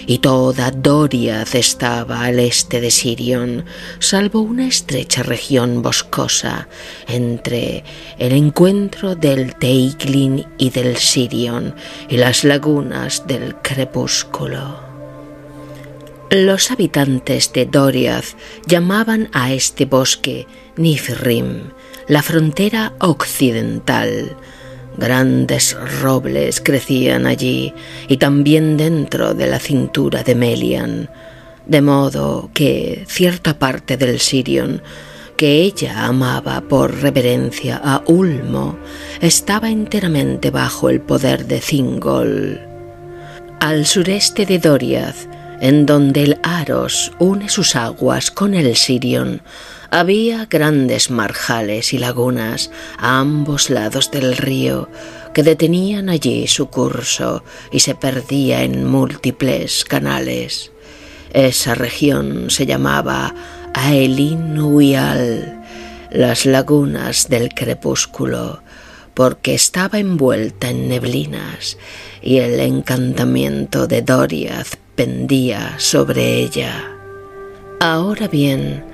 y 0.06 0.18
toda 0.18 0.70
Doriath 0.70 1.56
estaba 1.56 2.22
al 2.24 2.38
este 2.38 2.80
de 2.80 2.92
Sirion, 2.92 3.64
salvo 3.98 4.40
una 4.40 4.68
estrecha 4.68 5.24
región 5.24 5.82
boscosa 5.82 6.68
entre 7.08 7.82
el 8.18 8.32
encuentro 8.32 9.16
del 9.16 9.56
Teiglin 9.56 10.46
y 10.56 10.70
del 10.70 10.96
Sirion 10.96 11.74
y 12.08 12.18
las 12.18 12.44
lagunas 12.44 13.26
del 13.26 13.56
crepúsculo. 13.56 14.89
Los 16.30 16.70
habitantes 16.70 17.52
de 17.52 17.66
Doriath 17.66 18.36
llamaban 18.64 19.28
a 19.32 19.52
este 19.52 19.84
bosque 19.84 20.46
Nifrim, 20.76 21.72
la 22.06 22.22
frontera 22.22 22.92
occidental. 23.00 24.36
Grandes 24.96 25.76
robles 26.00 26.60
crecían 26.60 27.26
allí 27.26 27.74
y 28.06 28.18
también 28.18 28.76
dentro 28.76 29.34
de 29.34 29.48
la 29.48 29.58
cintura 29.58 30.22
de 30.22 30.36
Melian, 30.36 31.10
de 31.66 31.82
modo 31.82 32.48
que 32.54 33.04
cierta 33.08 33.58
parte 33.58 33.96
del 33.96 34.20
Sirion 34.20 34.82
que 35.36 35.62
ella 35.62 36.06
amaba 36.06 36.60
por 36.60 37.00
reverencia 37.00 37.80
a 37.82 38.04
Ulmo 38.06 38.78
estaba 39.20 39.68
enteramente 39.68 40.52
bajo 40.52 40.90
el 40.90 41.00
poder 41.00 41.46
de 41.46 41.58
Thingol. 41.58 42.60
Al 43.58 43.84
sureste 43.84 44.46
de 44.46 44.60
Doriath 44.60 45.39
en 45.60 45.86
donde 45.86 46.22
el 46.22 46.40
Aros 46.42 47.12
une 47.18 47.48
sus 47.48 47.76
aguas 47.76 48.30
con 48.30 48.54
el 48.54 48.76
Sirion, 48.76 49.42
había 49.90 50.46
grandes 50.46 51.10
marjales 51.10 51.92
y 51.92 51.98
lagunas 51.98 52.70
a 52.98 53.18
ambos 53.18 53.70
lados 53.70 54.10
del 54.10 54.36
río 54.36 54.88
que 55.34 55.42
detenían 55.42 56.08
allí 56.08 56.46
su 56.46 56.68
curso 56.68 57.44
y 57.70 57.80
se 57.80 57.94
perdía 57.94 58.62
en 58.62 58.84
múltiples 58.84 59.84
canales. 59.84 60.72
Esa 61.32 61.74
región 61.74 62.50
se 62.50 62.66
llamaba 62.66 63.34
Aelin 63.74 64.56
las 66.10 66.46
lagunas 66.46 67.28
del 67.28 67.50
crepúsculo, 67.50 68.62
porque 69.14 69.54
estaba 69.54 69.98
envuelta 69.98 70.70
en 70.70 70.88
neblinas 70.88 71.76
y 72.22 72.38
el 72.38 72.60
encantamiento 72.60 73.86
de 73.86 74.02
Doriath 74.02 74.76
pendía 74.94 75.74
sobre 75.78 76.34
ella. 76.34 76.96
Ahora 77.80 78.28
bien, 78.28 78.84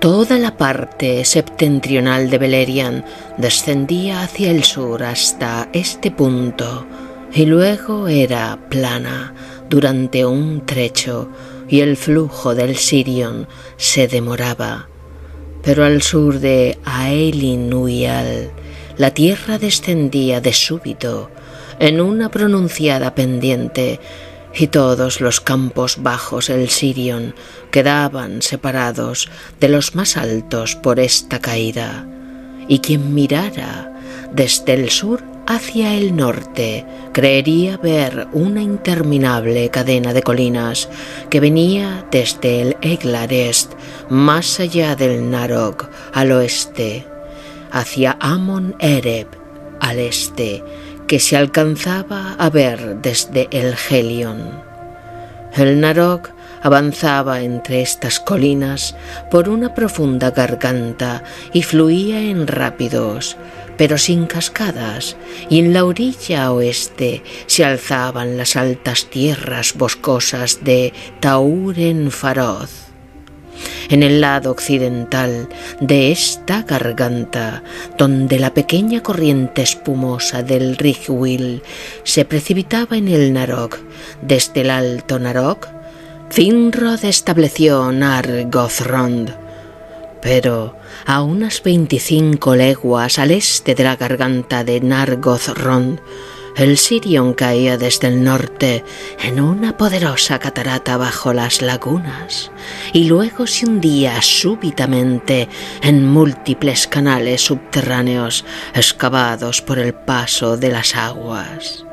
toda 0.00 0.38
la 0.38 0.56
parte 0.56 1.24
septentrional 1.24 2.30
de 2.30 2.38
Beleriand 2.38 3.04
descendía 3.36 4.22
hacia 4.22 4.50
el 4.50 4.64
sur 4.64 5.02
hasta 5.02 5.68
este 5.72 6.10
punto 6.10 6.86
y 7.32 7.44
luego 7.44 8.08
era 8.08 8.58
plana 8.70 9.34
durante 9.68 10.24
un 10.24 10.64
trecho 10.64 11.28
y 11.68 11.80
el 11.80 11.96
flujo 11.96 12.54
del 12.54 12.76
Sirion 12.76 13.46
se 13.76 14.08
demoraba. 14.08 14.88
Pero 15.62 15.84
al 15.84 16.02
sur 16.02 16.40
de 16.40 16.78
Aelin 16.84 17.70
la 18.96 19.10
tierra 19.12 19.58
descendía 19.58 20.40
de 20.40 20.52
súbito 20.52 21.30
en 21.80 22.00
una 22.00 22.30
pronunciada 22.30 23.14
pendiente 23.14 23.98
y 24.54 24.68
todos 24.68 25.20
los 25.20 25.40
campos 25.40 26.02
bajos 26.02 26.48
del 26.48 26.68
Sirion 26.68 27.34
quedaban 27.70 28.42
separados 28.42 29.28
de 29.58 29.68
los 29.68 29.94
más 29.94 30.16
altos 30.16 30.76
por 30.76 31.00
esta 31.00 31.40
caída, 31.40 32.06
y 32.68 32.80
quien 32.80 33.14
mirara 33.14 33.92
desde 34.32 34.74
el 34.74 34.90
sur 34.90 35.22
hacia 35.46 35.94
el 35.94 36.14
norte 36.14 36.84
creería 37.12 37.76
ver 37.76 38.28
una 38.32 38.62
interminable 38.62 39.68
cadena 39.70 40.12
de 40.12 40.22
colinas 40.22 40.88
que 41.30 41.40
venía 41.40 42.06
desde 42.10 42.62
el 42.62 42.76
Eglarest 42.82 43.72
más 44.08 44.60
allá 44.60 44.94
del 44.94 45.30
Narog 45.30 45.88
al 46.12 46.32
oeste, 46.32 47.06
hacia 47.72 48.16
Amon 48.20 48.76
Ereb 48.78 49.28
al 49.80 49.98
este, 49.98 50.62
que 51.10 51.18
se 51.18 51.36
alcanzaba 51.36 52.36
a 52.38 52.50
ver 52.50 52.98
desde 53.02 53.48
el 53.50 53.74
Helion. 53.74 54.62
El 55.52 55.80
Narok 55.80 56.30
avanzaba 56.62 57.40
entre 57.40 57.82
estas 57.82 58.20
colinas 58.20 58.94
por 59.28 59.48
una 59.48 59.74
profunda 59.74 60.30
garganta 60.30 61.24
y 61.52 61.62
fluía 61.64 62.20
en 62.20 62.46
rápidos, 62.46 63.36
pero 63.76 63.98
sin 63.98 64.26
cascadas, 64.26 65.16
y 65.48 65.58
en 65.58 65.72
la 65.74 65.84
orilla 65.84 66.52
oeste 66.52 67.24
se 67.46 67.64
alzaban 67.64 68.36
las 68.36 68.54
altas 68.54 69.06
tierras 69.06 69.74
boscosas 69.76 70.62
de 70.62 70.92
Tauren 71.18 72.12
Faroz 72.12 72.89
en 73.90 74.02
el 74.02 74.20
lado 74.20 74.50
occidental 74.50 75.48
de 75.80 76.12
esta 76.12 76.62
garganta, 76.62 77.62
donde 77.98 78.38
la 78.38 78.54
pequeña 78.54 79.02
corriente 79.02 79.62
espumosa 79.62 80.42
del 80.42 80.76
Rigwil 80.76 81.62
se 82.04 82.24
precipitaba 82.24 82.96
en 82.96 83.08
el 83.08 83.32
Narok, 83.32 83.78
desde 84.22 84.62
el 84.62 84.70
Alto 84.70 85.18
Narok, 85.18 85.68
Finrod 86.30 87.04
estableció 87.04 87.90
Nargothrond. 87.90 89.34
Pero 90.22 90.76
a 91.06 91.22
unas 91.22 91.62
veinticinco 91.62 92.54
leguas 92.54 93.18
al 93.18 93.32
este 93.32 93.74
de 93.74 93.82
la 93.82 93.96
garganta 93.96 94.62
de 94.62 94.80
Nargothrond, 94.80 95.98
el 96.56 96.76
Sirion 96.76 97.34
caía 97.34 97.78
desde 97.78 98.08
el 98.08 98.22
norte 98.22 98.84
en 99.22 99.40
una 99.40 99.76
poderosa 99.76 100.38
catarata 100.38 100.96
bajo 100.96 101.32
las 101.32 101.62
lagunas 101.62 102.50
y 102.92 103.04
luego 103.04 103.46
se 103.46 103.66
hundía 103.66 104.20
súbitamente 104.22 105.48
en 105.82 106.06
múltiples 106.06 106.86
canales 106.86 107.42
subterráneos 107.42 108.44
excavados 108.74 109.62
por 109.62 109.78
el 109.78 109.94
paso 109.94 110.56
de 110.56 110.70
las 110.70 110.96
aguas. 110.96 111.84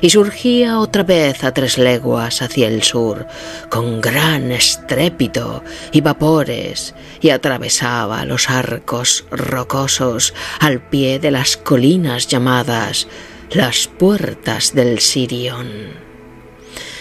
Y 0.00 0.10
surgía 0.10 0.80
otra 0.80 1.04
vez 1.04 1.44
a 1.44 1.54
tres 1.54 1.78
leguas 1.78 2.42
hacia 2.42 2.66
el 2.66 2.82
sur, 2.82 3.26
con 3.68 4.00
gran 4.00 4.50
estrépito 4.50 5.62
y 5.92 6.00
vapores, 6.00 6.94
y 7.20 7.30
atravesaba 7.30 8.24
los 8.24 8.50
arcos 8.50 9.24
rocosos 9.30 10.34
al 10.58 10.80
pie 10.80 11.20
de 11.20 11.30
las 11.30 11.56
colinas 11.56 12.26
llamadas 12.26 13.06
las 13.54 13.86
puertas 13.86 14.74
del 14.74 14.98
Sirión. 14.98 15.68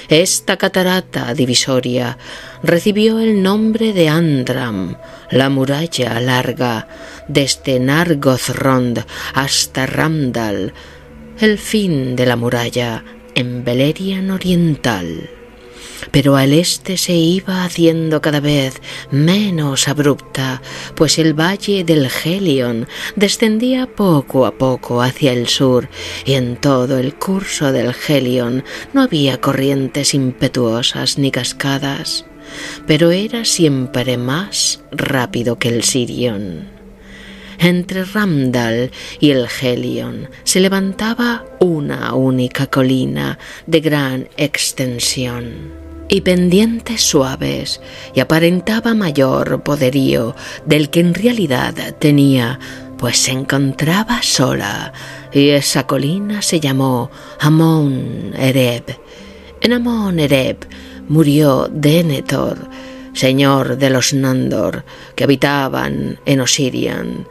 Esta 0.10 0.58
catarata 0.58 1.34
divisoria 1.34 2.18
recibió 2.64 3.20
el 3.20 3.42
nombre 3.42 3.94
de 3.94 4.10
Andram, 4.10 4.98
la 5.30 5.50
muralla 5.50 6.20
larga, 6.20 6.88
desde 7.30 7.80
Nargothrond 7.80 9.06
hasta 9.34 9.86
Ramdal, 9.86 10.74
el 11.40 11.58
fin 11.58 12.16
de 12.18 12.26
la 12.26 12.36
muralla 12.36 13.06
en 13.36 13.64
Belerian 13.64 14.32
Oriental 14.32 15.41
pero 16.10 16.36
al 16.36 16.54
este 16.54 16.98
se 16.98 17.14
iba 17.14 17.64
haciendo 17.64 18.22
cada 18.22 18.40
vez 18.40 18.82
menos 19.12 19.88
abrupta, 19.88 20.62
pues 20.96 21.20
el 21.20 21.34
valle 21.40 21.84
del 21.84 22.10
Helion 22.10 22.88
descendía 23.16 23.88
poco 23.88 24.46
a 24.46 24.52
poco 24.52 25.02
hacia 25.02 25.34
el 25.34 25.48
sur 25.48 25.90
y 26.26 26.34
en 26.34 26.56
todo 26.56 26.98
el 26.98 27.14
curso 27.16 27.72
del 27.72 27.94
Helion 28.08 28.64
no 28.94 29.02
había 29.02 29.40
corrientes 29.40 30.14
impetuosas 30.14 31.18
ni 31.18 31.32
cascadas, 31.32 32.26
pero 32.88 33.12
era 33.12 33.46
siempre 33.46 34.18
más 34.18 34.82
rápido 34.92 35.60
que 35.60 35.70
el 35.70 35.84
Sirion. 35.84 36.82
Entre 37.60 38.04
Ramdal 38.06 38.90
y 39.20 39.30
el 39.30 39.46
Helion 39.62 40.30
se 40.44 40.60
levantaba 40.60 41.46
una 41.60 42.16
única 42.16 42.66
colina 42.66 43.38
de 43.68 43.82
gran 43.82 44.30
extensión 44.36 45.82
y 46.12 46.22
pendientes 46.22 47.02
suaves 47.02 47.80
y 48.14 48.20
aparentaba 48.20 48.94
mayor 48.94 49.64
poderío 49.64 50.36
del 50.66 50.90
que 50.90 51.00
en 51.00 51.14
realidad 51.14 51.74
tenía, 52.00 52.60
pues 52.98 53.18
se 53.18 53.32
encontraba 53.32 54.22
sola 54.22 54.92
y 55.32 55.50
esa 55.50 55.88
colina 55.88 56.42
se 56.42 56.60
llamó 56.60 57.10
Amon 57.40 58.34
Ereb. 58.38 58.84
En 59.62 59.72
Amon 59.72 60.20
Ereb 60.20 60.58
murió 61.08 61.70
Denethor, 61.72 62.58
señor 63.14 63.78
de 63.78 63.90
los 63.90 64.14
Nandor, 64.14 64.84
que 65.16 65.24
habitaban 65.24 66.20
en 66.26 66.42
Osirian, 66.42 67.26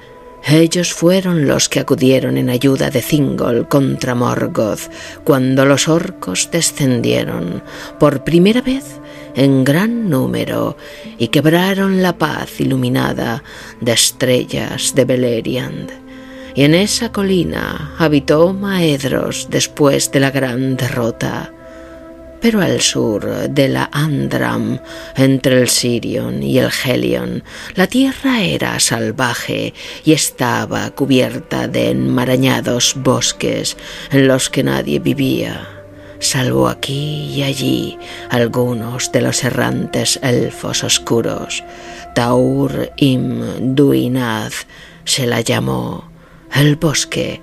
ellos 0.46 0.92
fueron 0.92 1.46
los 1.46 1.68
que 1.68 1.80
acudieron 1.80 2.36
en 2.36 2.50
ayuda 2.50 2.90
de 2.90 3.02
Thingol 3.02 3.68
contra 3.68 4.14
Morgoth 4.14 4.90
cuando 5.24 5.64
los 5.64 5.88
orcos 5.88 6.50
descendieron 6.50 7.62
por 7.98 8.24
primera 8.24 8.60
vez 8.62 9.00
en 9.34 9.64
gran 9.64 10.08
número 10.08 10.76
y 11.18 11.28
quebraron 11.28 12.02
la 12.02 12.16
paz 12.16 12.60
iluminada 12.60 13.42
de 13.80 13.92
estrellas 13.92 14.94
de 14.94 15.04
Beleriand. 15.04 15.90
y 16.54 16.64
en 16.64 16.74
esa 16.74 17.12
colina 17.12 17.94
habitó 17.98 18.52
Maedros 18.52 19.48
después 19.50 20.10
de 20.10 20.20
la 20.20 20.30
gran 20.30 20.76
derrota. 20.76 21.52
Pero 22.40 22.62
al 22.62 22.80
sur 22.80 23.48
de 23.50 23.68
la 23.68 23.90
Andram, 23.92 24.78
entre 25.14 25.60
el 25.60 25.68
Sirion 25.68 26.42
y 26.42 26.58
el 26.58 26.70
Helion, 26.70 27.44
la 27.74 27.86
tierra 27.86 28.42
era 28.42 28.80
salvaje 28.80 29.74
y 30.04 30.12
estaba 30.12 30.90
cubierta 30.90 31.68
de 31.68 31.90
enmarañados 31.90 32.94
bosques 32.96 33.76
en 34.10 34.26
los 34.26 34.48
que 34.48 34.62
nadie 34.62 35.00
vivía, 35.00 35.68
salvo 36.18 36.68
aquí 36.68 37.30
y 37.34 37.42
allí 37.42 37.98
algunos 38.30 39.12
de 39.12 39.20
los 39.20 39.44
errantes 39.44 40.18
elfos 40.22 40.82
oscuros. 40.82 41.62
Taur 42.14 42.90
im 42.96 43.74
Duinad 43.74 44.52
se 45.04 45.26
la 45.26 45.42
llamó 45.42 46.10
el 46.54 46.76
bosque 46.76 47.40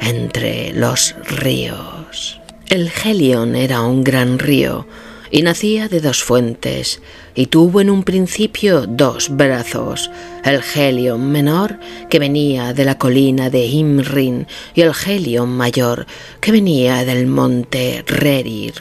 entre 0.00 0.72
los 0.72 1.14
ríos. 1.24 2.40
El 2.68 2.90
Helion 3.02 3.56
era 3.56 3.80
un 3.80 4.04
gran 4.04 4.38
río 4.38 4.86
y 5.30 5.40
nacía 5.40 5.88
de 5.88 6.00
dos 6.00 6.22
fuentes 6.22 7.00
y 7.34 7.46
tuvo 7.46 7.80
en 7.80 7.88
un 7.88 8.02
principio 8.02 8.86
dos 8.86 9.30
brazos, 9.30 10.10
el 10.44 10.60
Helion 10.74 11.30
menor 11.30 11.80
que 12.10 12.18
venía 12.18 12.74
de 12.74 12.84
la 12.84 12.98
colina 12.98 13.48
de 13.48 13.64
Imrin 13.64 14.46
y 14.74 14.82
el 14.82 14.92
Helion 14.92 15.48
mayor 15.48 16.04
que 16.42 16.52
venía 16.52 17.06
del 17.06 17.26
monte 17.26 18.04
Rerir. 18.06 18.74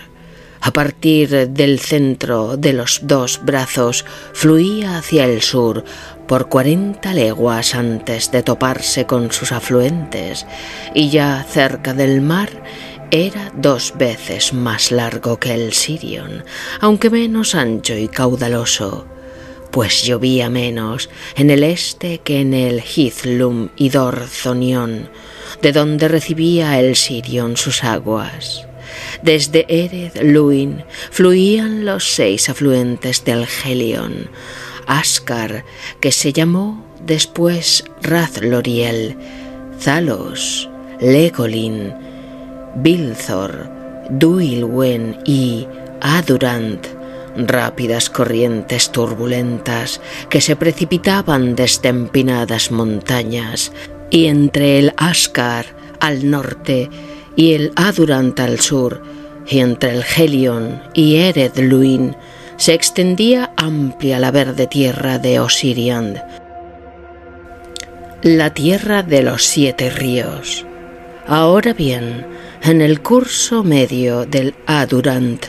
A 0.60 0.74
partir 0.74 1.48
del 1.48 1.80
centro 1.80 2.58
de 2.58 2.74
los 2.74 3.00
dos 3.04 3.40
brazos 3.46 4.04
fluía 4.34 4.98
hacia 4.98 5.24
el 5.24 5.42
sur 5.42 5.86
por 6.28 6.50
cuarenta 6.50 7.14
leguas 7.14 7.74
antes 7.74 8.32
de 8.32 8.44
toparse 8.44 9.06
con 9.06 9.32
sus 9.32 9.54
afluentes 9.54 10.46
y 10.94 11.10
ya 11.10 11.46
cerca 11.50 11.94
del 11.94 12.20
mar 12.20 12.50
era 13.12 13.52
dos 13.56 13.94
veces 13.98 14.54
más 14.54 14.92
largo 14.92 15.40
que 15.40 15.54
el 15.54 15.74
Sirion, 15.74 16.44
aunque 16.80 17.10
menos 17.10 17.56
ancho 17.56 17.96
y 17.96 18.08
caudaloso, 18.08 19.06
pues 19.72 20.04
llovía 20.04 20.50
menos 20.50 21.10
en 21.36 21.50
el 21.50 21.64
este 21.64 22.20
que 22.20 22.42
en 22.42 22.54
el 22.54 22.82
Hithlum 22.82 23.70
y 23.76 23.90
Dorzonion, 23.90 25.10
de 25.62 25.72
donde 25.72 26.08
recibía 26.08 26.80
el 26.80 26.96
Sirion 26.96 27.58
sus 27.58 27.84
aguas. 27.84 28.68
Desde 29.22 29.66
Ered 29.68 30.22
Luin 30.24 30.84
fluían 31.12 31.86
los 31.86 32.16
seis 32.16 32.50
afluentes 32.50 33.24
del 33.24 33.46
Helion, 33.46 34.30
Ascar, 34.86 35.66
que 36.00 36.12
se 36.12 36.34
llamó 36.34 36.86
después 37.06 37.84
Razloriel, 38.02 39.18
Zalos, 39.80 40.70
Legolin, 41.00 42.07
Bilthor, 42.78 43.70
Duilwen 44.12 45.18
y 45.26 45.68
Adurant, 46.00 46.86
rápidas 47.36 48.10
corrientes 48.10 48.92
turbulentas 48.92 50.00
que 50.30 50.42
se 50.42 50.56
precipitaban 50.56 51.56
desde 51.56 51.90
empinadas 51.90 52.72
montañas, 52.72 53.72
y 54.12 54.28
entre 54.28 54.78
el 54.78 54.94
Ascar 54.98 55.66
al 56.00 56.30
norte 56.30 56.90
y 57.36 57.54
el 57.54 57.72
Adurant 57.76 58.40
al 58.40 58.60
sur, 58.60 59.02
y 59.48 59.60
entre 59.60 59.96
el 59.96 60.04
Helion 60.04 60.82
y 60.94 61.16
Ered 61.16 61.58
Luin, 61.58 62.16
se 62.58 62.74
extendía 62.74 63.54
amplia 63.58 64.20
la 64.20 64.30
verde 64.30 64.68
tierra 64.68 65.18
de 65.18 65.40
Osiriand, 65.40 66.22
la 68.22 68.54
tierra 68.54 69.02
de 69.02 69.24
los 69.24 69.46
siete 69.46 69.90
ríos. 69.90 70.66
Ahora 71.28 71.74
bien, 71.74 72.26
en 72.64 72.82
el 72.82 73.02
curso 73.02 73.64
medio 73.64 74.26
del 74.26 74.56
Adurant, 74.66 75.46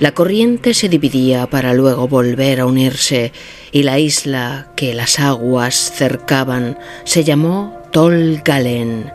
la 0.00 0.12
corriente 0.12 0.74
se 0.74 0.88
dividía 0.88 1.48
para 1.48 1.74
luego 1.74 2.06
volver 2.06 2.60
a 2.60 2.66
unirse 2.66 3.32
y 3.72 3.82
la 3.82 3.98
isla 3.98 4.68
que 4.76 4.94
las 4.94 5.18
aguas 5.18 5.92
cercaban 5.94 6.78
se 7.04 7.24
llamó 7.24 7.82
Tol 7.90 8.40
Galen, 8.44 9.10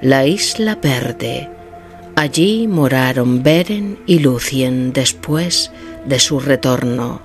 la 0.00 0.26
isla 0.26 0.74
verde. 0.74 1.48
Allí 2.16 2.66
moraron 2.66 3.42
Beren 3.42 3.98
y 4.06 4.18
Lucien 4.18 4.92
después 4.92 5.70
de 6.04 6.18
su 6.18 6.40
retorno. 6.40 7.22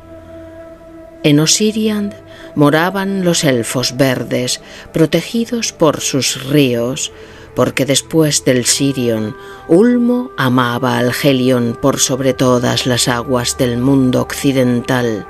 En 1.23 1.39
Osiriand 1.39 2.13
moraban 2.55 3.23
los 3.23 3.43
elfos 3.43 3.97
verdes, 3.97 4.61
protegidos 4.93 5.73
por 5.73 5.99
sus 5.99 6.45
ríos, 6.45 7.11
porque 7.55 7.85
después 7.85 8.45
del 8.45 8.65
Sirion, 8.65 9.35
Ulmo 9.67 10.31
amaba 10.37 10.97
al 10.97 11.11
Helion 11.11 11.77
por 11.81 11.99
sobre 11.99 12.33
todas 12.33 12.85
las 12.85 13.07
aguas 13.07 13.57
del 13.57 13.77
mundo 13.77 14.21
occidental. 14.21 15.27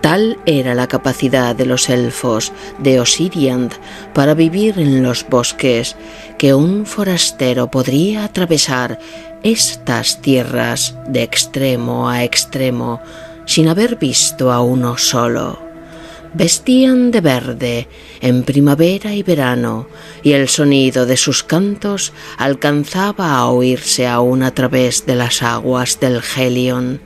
Tal 0.00 0.38
era 0.46 0.74
la 0.74 0.86
capacidad 0.86 1.54
de 1.54 1.66
los 1.66 1.90
elfos 1.90 2.52
de 2.78 3.00
Osiriand 3.00 3.72
para 4.14 4.34
vivir 4.34 4.78
en 4.78 5.02
los 5.02 5.28
bosques 5.28 5.94
que 6.38 6.54
un 6.54 6.86
forastero 6.86 7.70
podría 7.70 8.24
atravesar 8.24 8.98
estas 9.42 10.22
tierras 10.22 10.94
de 11.06 11.22
extremo 11.22 12.08
a 12.08 12.24
extremo 12.24 13.00
sin 13.44 13.68
haber 13.68 13.96
visto 13.96 14.50
a 14.52 14.62
uno 14.62 14.96
solo. 14.96 15.69
Vestían 16.32 17.10
de 17.10 17.20
verde 17.20 17.88
en 18.20 18.44
primavera 18.44 19.14
y 19.14 19.24
verano, 19.24 19.88
y 20.22 20.32
el 20.32 20.48
sonido 20.48 21.04
de 21.04 21.16
sus 21.16 21.42
cantos 21.42 22.12
alcanzaba 22.38 23.34
a 23.34 23.48
oírse 23.48 24.06
aún 24.06 24.44
a 24.44 24.54
través 24.54 25.06
de 25.06 25.16
las 25.16 25.42
aguas 25.42 25.98
del 25.98 26.20
Helion. 26.22 27.00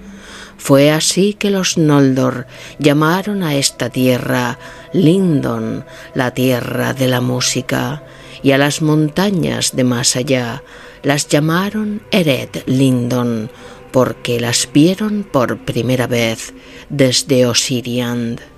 Fue 0.58 0.90
así 0.90 1.32
que 1.34 1.50
los 1.50 1.78
Noldor 1.78 2.46
llamaron 2.78 3.42
a 3.42 3.54
esta 3.54 3.88
tierra 3.88 4.58
Lindon, 4.92 5.86
la 6.14 6.32
tierra 6.32 6.92
de 6.92 7.08
la 7.08 7.22
música, 7.22 8.02
y 8.42 8.52
a 8.52 8.58
las 8.58 8.82
montañas 8.82 9.74
de 9.74 9.84
más 9.84 10.16
allá 10.16 10.62
las 11.02 11.28
llamaron 11.28 12.02
Ered 12.10 12.64
Lindon, 12.66 13.50
porque 13.90 14.38
las 14.38 14.68
vieron 14.70 15.24
por 15.24 15.64
primera 15.64 16.06
vez 16.06 16.52
desde 16.90 17.46
Osiriand. 17.46 18.53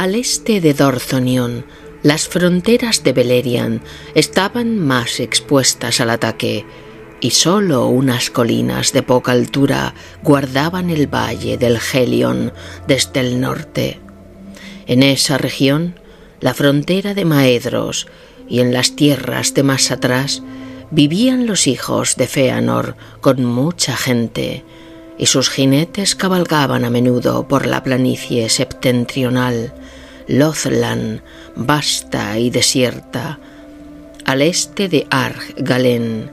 Al 0.00 0.14
este 0.14 0.62
de 0.62 0.72
Dorthonion, 0.72 1.66
las 2.02 2.26
fronteras 2.26 3.04
de 3.04 3.12
Beleriand 3.12 3.82
estaban 4.14 4.78
más 4.78 5.20
expuestas 5.20 6.00
al 6.00 6.08
ataque, 6.08 6.64
y 7.20 7.32
sólo 7.32 7.86
unas 7.88 8.30
colinas 8.30 8.94
de 8.94 9.02
poca 9.02 9.32
altura 9.32 9.92
guardaban 10.22 10.88
el 10.88 11.06
valle 11.06 11.58
del 11.58 11.76
Helion 11.76 12.50
desde 12.86 13.20
el 13.20 13.42
norte. 13.42 14.00
En 14.86 15.02
esa 15.02 15.36
región, 15.36 16.00
la 16.40 16.54
frontera 16.54 17.12
de 17.12 17.26
Maedros 17.26 18.06
y 18.48 18.60
en 18.60 18.72
las 18.72 18.96
tierras 18.96 19.52
de 19.52 19.64
más 19.64 19.90
atrás 19.90 20.42
vivían 20.90 21.46
los 21.46 21.66
hijos 21.66 22.16
de 22.16 22.26
Feanor 22.26 22.96
con 23.20 23.44
mucha 23.44 23.98
gente, 23.98 24.64
y 25.18 25.26
sus 25.26 25.50
jinetes 25.50 26.14
cabalgaban 26.14 26.86
a 26.86 26.90
menudo 26.90 27.46
por 27.46 27.66
la 27.66 27.82
planicie 27.82 28.48
septentrional, 28.48 29.74
Lothlan, 30.30 31.22
vasta 31.56 32.38
y 32.38 32.50
desierta, 32.50 33.40
al 34.24 34.42
este 34.42 34.88
de 34.88 35.08
Arg 35.10 35.54
Galen, 35.56 36.30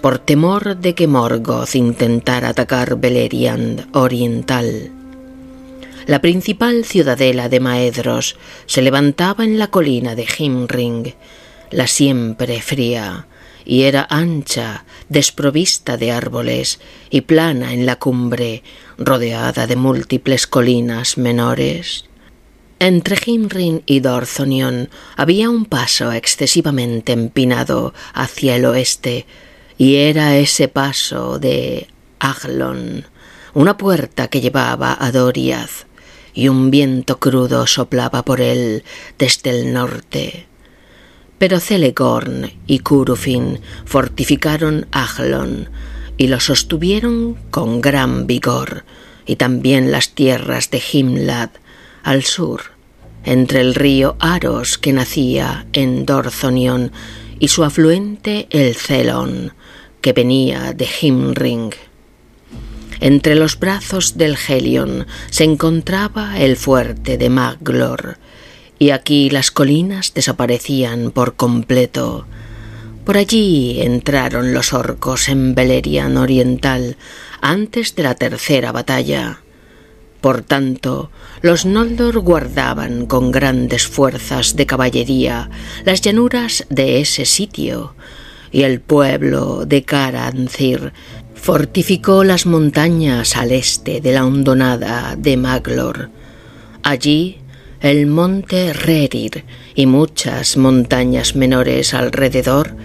por 0.00 0.18
temor 0.18 0.76
de 0.76 0.96
que 0.96 1.06
Morgoth 1.06 1.76
intentara 1.76 2.48
atacar 2.48 2.98
Beleriand 2.98 3.86
oriental. 3.96 4.90
La 6.06 6.20
principal 6.20 6.84
ciudadela 6.84 7.48
de 7.48 7.60
Maedros 7.60 8.36
se 8.66 8.82
levantaba 8.82 9.44
en 9.44 9.56
la 9.56 9.68
colina 9.68 10.16
de 10.16 10.26
Himring, 10.36 11.14
la 11.70 11.86
siempre 11.86 12.60
fría, 12.60 13.28
y 13.64 13.82
era 13.82 14.04
ancha, 14.10 14.84
desprovista 15.08 15.96
de 15.96 16.10
árboles, 16.10 16.80
y 17.08 17.20
plana 17.20 17.72
en 17.72 17.86
la 17.86 18.00
cumbre, 18.00 18.64
rodeada 18.98 19.68
de 19.68 19.76
múltiples 19.76 20.48
colinas 20.48 21.18
menores. 21.18 22.07
Entre 22.80 23.16
Himrin 23.26 23.82
y 23.86 23.98
Dorthonion 23.98 24.88
había 25.16 25.50
un 25.50 25.64
paso 25.64 26.12
excesivamente 26.12 27.12
empinado 27.12 27.92
hacia 28.14 28.54
el 28.54 28.64
oeste, 28.66 29.26
y 29.76 29.96
era 29.96 30.36
ese 30.36 30.68
paso 30.68 31.40
de 31.40 31.88
Aglon, 32.20 33.04
una 33.52 33.76
puerta 33.76 34.28
que 34.28 34.40
llevaba 34.40 34.96
a 34.98 35.10
Doriath, 35.10 35.86
y 36.34 36.48
un 36.48 36.70
viento 36.70 37.18
crudo 37.18 37.66
soplaba 37.66 38.24
por 38.24 38.40
él 38.40 38.84
desde 39.18 39.50
el 39.50 39.72
norte. 39.72 40.46
Pero 41.38 41.58
Celegorn 41.58 42.52
y 42.68 42.78
Curufin 42.78 43.60
fortificaron 43.86 44.86
Aglon 44.92 45.68
y 46.16 46.28
lo 46.28 46.38
sostuvieron 46.38 47.34
con 47.50 47.80
gran 47.80 48.28
vigor, 48.28 48.84
y 49.26 49.34
también 49.34 49.90
las 49.90 50.10
tierras 50.10 50.70
de 50.70 50.80
Himlad 50.92 51.50
al 52.08 52.24
sur, 52.24 52.62
entre 53.24 53.60
el 53.60 53.74
río 53.74 54.16
Aros 54.18 54.78
que 54.78 54.94
nacía 54.94 55.66
en 55.74 56.06
Dorthonion 56.06 56.90
y 57.38 57.48
su 57.48 57.64
afluente 57.64 58.46
el 58.48 58.74
Celon, 58.74 59.52
que 60.00 60.14
venía 60.14 60.72
de 60.72 60.88
Himring. 60.88 61.74
Entre 63.00 63.34
los 63.34 63.58
brazos 63.58 64.16
del 64.16 64.38
Helion 64.38 65.06
se 65.28 65.44
encontraba 65.44 66.40
el 66.40 66.56
fuerte 66.56 67.18
de 67.18 67.28
Maglor, 67.28 68.16
y 68.78 68.88
aquí 68.88 69.28
las 69.28 69.50
colinas 69.50 70.14
desaparecían 70.14 71.10
por 71.10 71.36
completo. 71.36 72.24
Por 73.04 73.18
allí 73.18 73.82
entraron 73.82 74.54
los 74.54 74.72
orcos 74.72 75.28
en 75.28 75.54
Beleriand 75.54 76.16
Oriental 76.16 76.96
antes 77.42 77.94
de 77.96 78.02
la 78.02 78.14
tercera 78.14 78.72
batalla. 78.72 79.42
Por 80.28 80.42
tanto, 80.42 81.10
los 81.40 81.64
Noldor 81.64 82.18
guardaban 82.18 83.06
con 83.06 83.30
grandes 83.30 83.86
fuerzas 83.86 84.56
de 84.56 84.66
caballería 84.66 85.48
las 85.86 86.02
llanuras 86.02 86.66
de 86.68 87.00
ese 87.00 87.24
sitio, 87.24 87.94
y 88.52 88.64
el 88.64 88.82
pueblo 88.82 89.64
de 89.64 89.84
Carancir 89.84 90.92
fortificó 91.34 92.24
las 92.24 92.44
montañas 92.44 93.38
al 93.38 93.52
este 93.52 94.02
de 94.02 94.12
la 94.12 94.26
hondonada 94.26 95.16
de 95.16 95.38
Maglor. 95.38 96.10
Allí 96.82 97.38
el 97.80 98.06
monte 98.06 98.74
Rerir 98.74 99.46
y 99.74 99.86
muchas 99.86 100.58
montañas 100.58 101.36
menores 101.36 101.94
alrededor 101.94 102.76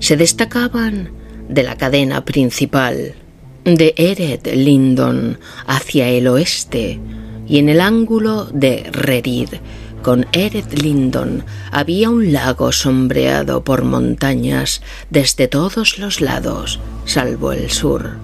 se 0.00 0.16
destacaban 0.16 1.12
de 1.48 1.62
la 1.62 1.76
cadena 1.76 2.24
principal 2.24 3.21
de 3.64 3.94
Ered 3.96 4.54
Lindon 4.54 5.38
hacia 5.66 6.08
el 6.08 6.26
oeste 6.28 6.98
y 7.46 7.58
en 7.58 7.68
el 7.68 7.80
ángulo 7.80 8.46
de 8.46 8.88
Rerir 8.92 9.60
con 10.02 10.26
Ered 10.32 10.72
Lindon 10.72 11.44
había 11.70 12.10
un 12.10 12.32
lago 12.32 12.72
sombreado 12.72 13.62
por 13.62 13.84
montañas 13.84 14.82
desde 15.10 15.46
todos 15.46 15.98
los 15.98 16.20
lados, 16.20 16.80
salvo 17.04 17.52
el 17.52 17.70
sur. 17.70 18.16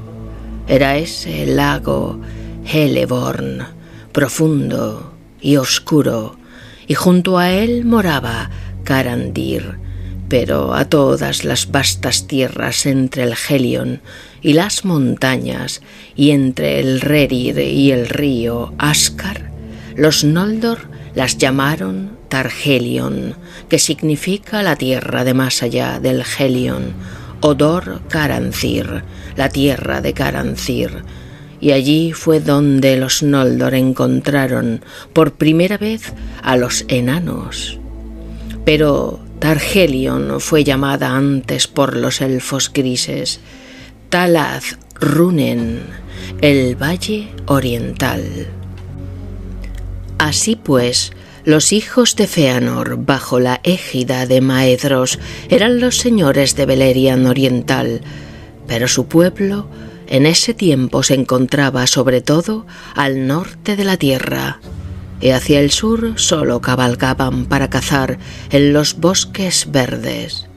Era 0.66 0.98
ese 0.98 1.46
lago 1.46 2.20
Heleborn, 2.66 3.64
profundo 4.12 5.14
y 5.40 5.56
oscuro, 5.56 6.36
y 6.88 6.94
junto 6.94 7.38
a 7.38 7.52
él 7.52 7.84
moraba 7.84 8.50
Carandir, 8.82 9.78
pero 10.28 10.74
a 10.74 10.84
todas 10.84 11.44
las 11.44 11.70
vastas 11.70 12.26
tierras 12.26 12.86
entre 12.86 13.24
el 13.24 13.34
Helion 13.48 14.00
y 14.42 14.52
las 14.52 14.84
montañas 14.84 15.80
y 16.14 16.30
entre 16.30 16.80
el 16.80 17.00
Rerir 17.00 17.58
y 17.58 17.90
el 17.92 18.08
río 18.08 18.72
Ascar, 18.78 19.50
los 19.96 20.24
Noldor 20.24 20.78
las 21.14 21.38
llamaron 21.38 22.16
Targelion, 22.28 23.34
que 23.68 23.78
significa 23.78 24.62
la 24.62 24.76
tierra 24.76 25.24
de 25.24 25.34
más 25.34 25.62
allá 25.62 25.98
del 25.98 26.22
Helion, 26.22 26.92
o 27.40 27.54
Dor 27.54 28.02
Carancir, 28.08 29.02
la 29.36 29.48
tierra 29.48 30.00
de 30.00 30.12
Carancir, 30.12 30.90
y 31.60 31.72
allí 31.72 32.12
fue 32.12 32.40
donde 32.40 32.96
los 32.96 33.22
Noldor 33.22 33.74
encontraron 33.74 34.84
por 35.12 35.32
primera 35.32 35.78
vez 35.78 36.12
a 36.42 36.56
los 36.56 36.84
enanos. 36.88 37.78
Pero 38.64 39.20
Targelion 39.38 40.40
fue 40.40 40.64
llamada 40.64 41.16
antes 41.16 41.68
por 41.68 41.96
los 41.96 42.20
elfos 42.20 42.72
grises 42.72 43.40
Talaz 44.08 44.78
Runen, 44.94 45.82
el 46.40 46.74
Valle 46.74 47.28
Oriental. 47.46 48.48
Así 50.18 50.56
pues, 50.56 51.12
los 51.44 51.72
hijos 51.72 52.16
de 52.16 52.26
Feanor, 52.26 52.96
bajo 53.04 53.38
la 53.38 53.60
égida 53.62 54.26
de 54.26 54.40
Maedros, 54.40 55.18
eran 55.48 55.80
los 55.80 55.98
señores 55.98 56.56
de 56.56 56.66
Beleriand 56.66 57.26
Oriental, 57.26 58.00
pero 58.66 58.88
su 58.88 59.06
pueblo 59.06 59.68
en 60.08 60.26
ese 60.26 60.54
tiempo 60.54 61.02
se 61.02 61.14
encontraba 61.14 61.86
sobre 61.86 62.22
todo 62.22 62.66
al 62.94 63.26
norte 63.26 63.76
de 63.76 63.84
la 63.84 63.96
tierra, 63.96 64.60
y 65.20 65.30
hacia 65.30 65.60
el 65.60 65.70
sur 65.70 66.14
solo 66.16 66.60
cabalgaban 66.60 67.46
para 67.46 67.70
cazar 67.70 68.18
en 68.50 68.72
los 68.72 68.98
bosques 68.98 69.70
verdes 69.70 70.48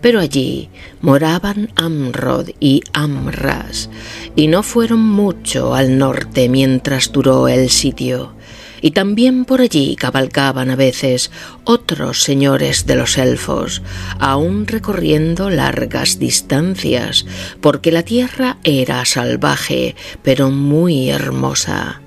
pero 0.00 0.20
allí 0.20 0.70
moraban 1.00 1.70
Amrod 1.76 2.50
y 2.60 2.82
Amras, 2.92 3.90
y 4.36 4.48
no 4.48 4.62
fueron 4.62 5.00
mucho 5.00 5.74
al 5.74 5.98
norte 5.98 6.48
mientras 6.48 7.12
duró 7.12 7.48
el 7.48 7.70
sitio. 7.70 8.34
Y 8.80 8.92
también 8.92 9.44
por 9.44 9.60
allí 9.60 9.96
cabalgaban 9.96 10.70
a 10.70 10.76
veces 10.76 11.32
otros 11.64 12.22
señores 12.22 12.86
de 12.86 12.94
los 12.94 13.18
elfos, 13.18 13.82
aun 14.20 14.68
recorriendo 14.68 15.50
largas 15.50 16.20
distancias, 16.20 17.26
porque 17.60 17.90
la 17.90 18.04
tierra 18.04 18.58
era 18.62 19.04
salvaje, 19.04 19.96
pero 20.22 20.52
muy 20.52 21.10
hermosa. 21.10 22.02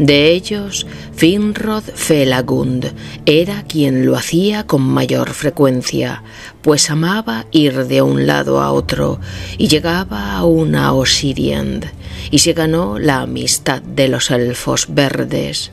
De 0.00 0.30
ellos, 0.30 0.86
Finrod 1.14 1.82
Felagund 1.82 2.90
era 3.26 3.64
quien 3.64 4.06
lo 4.06 4.16
hacía 4.16 4.64
con 4.66 4.80
mayor 4.80 5.34
frecuencia, 5.34 6.22
pues 6.62 6.88
amaba 6.88 7.44
ir 7.50 7.84
de 7.84 8.00
un 8.00 8.26
lado 8.26 8.62
a 8.62 8.72
otro 8.72 9.20
y 9.58 9.68
llegaba 9.68 10.32
a 10.32 10.44
una 10.46 10.94
Osiriand 10.94 11.84
y 12.30 12.38
se 12.38 12.54
ganó 12.54 12.98
la 12.98 13.20
amistad 13.20 13.82
de 13.82 14.08
los 14.08 14.30
elfos 14.30 14.86
verdes. 14.88 15.70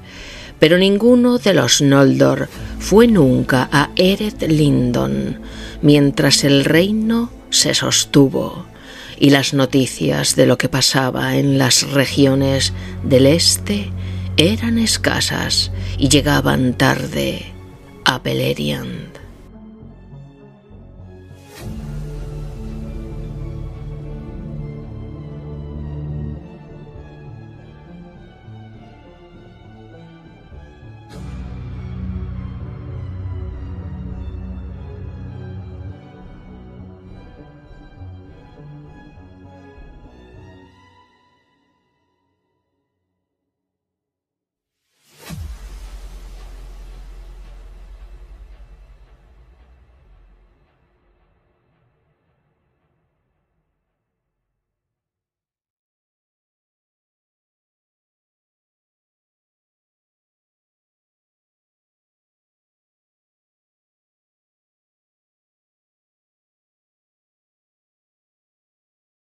Pero 0.59 0.77
ninguno 0.77 1.37
de 1.37 1.53
los 1.53 1.81
Noldor 1.81 2.49
fue 2.79 3.07
nunca 3.07 3.69
a 3.71 3.91
Ered 3.95 4.43
Lindon, 4.49 5.39
mientras 5.81 6.43
el 6.43 6.65
reino 6.65 7.31
se 7.49 7.73
sostuvo 7.73 8.65
y 9.17 9.29
las 9.29 9.53
noticias 9.53 10.35
de 10.35 10.47
lo 10.47 10.57
que 10.57 10.67
pasaba 10.67 11.37
en 11.37 11.57
las 11.57 11.89
regiones 11.91 12.73
del 13.03 13.27
este 13.27 13.89
eran 14.37 14.77
escasas 14.77 15.71
y 15.97 16.09
llegaban 16.09 16.77
tarde 16.77 17.53
a 18.05 18.19
Beleriand. 18.19 19.16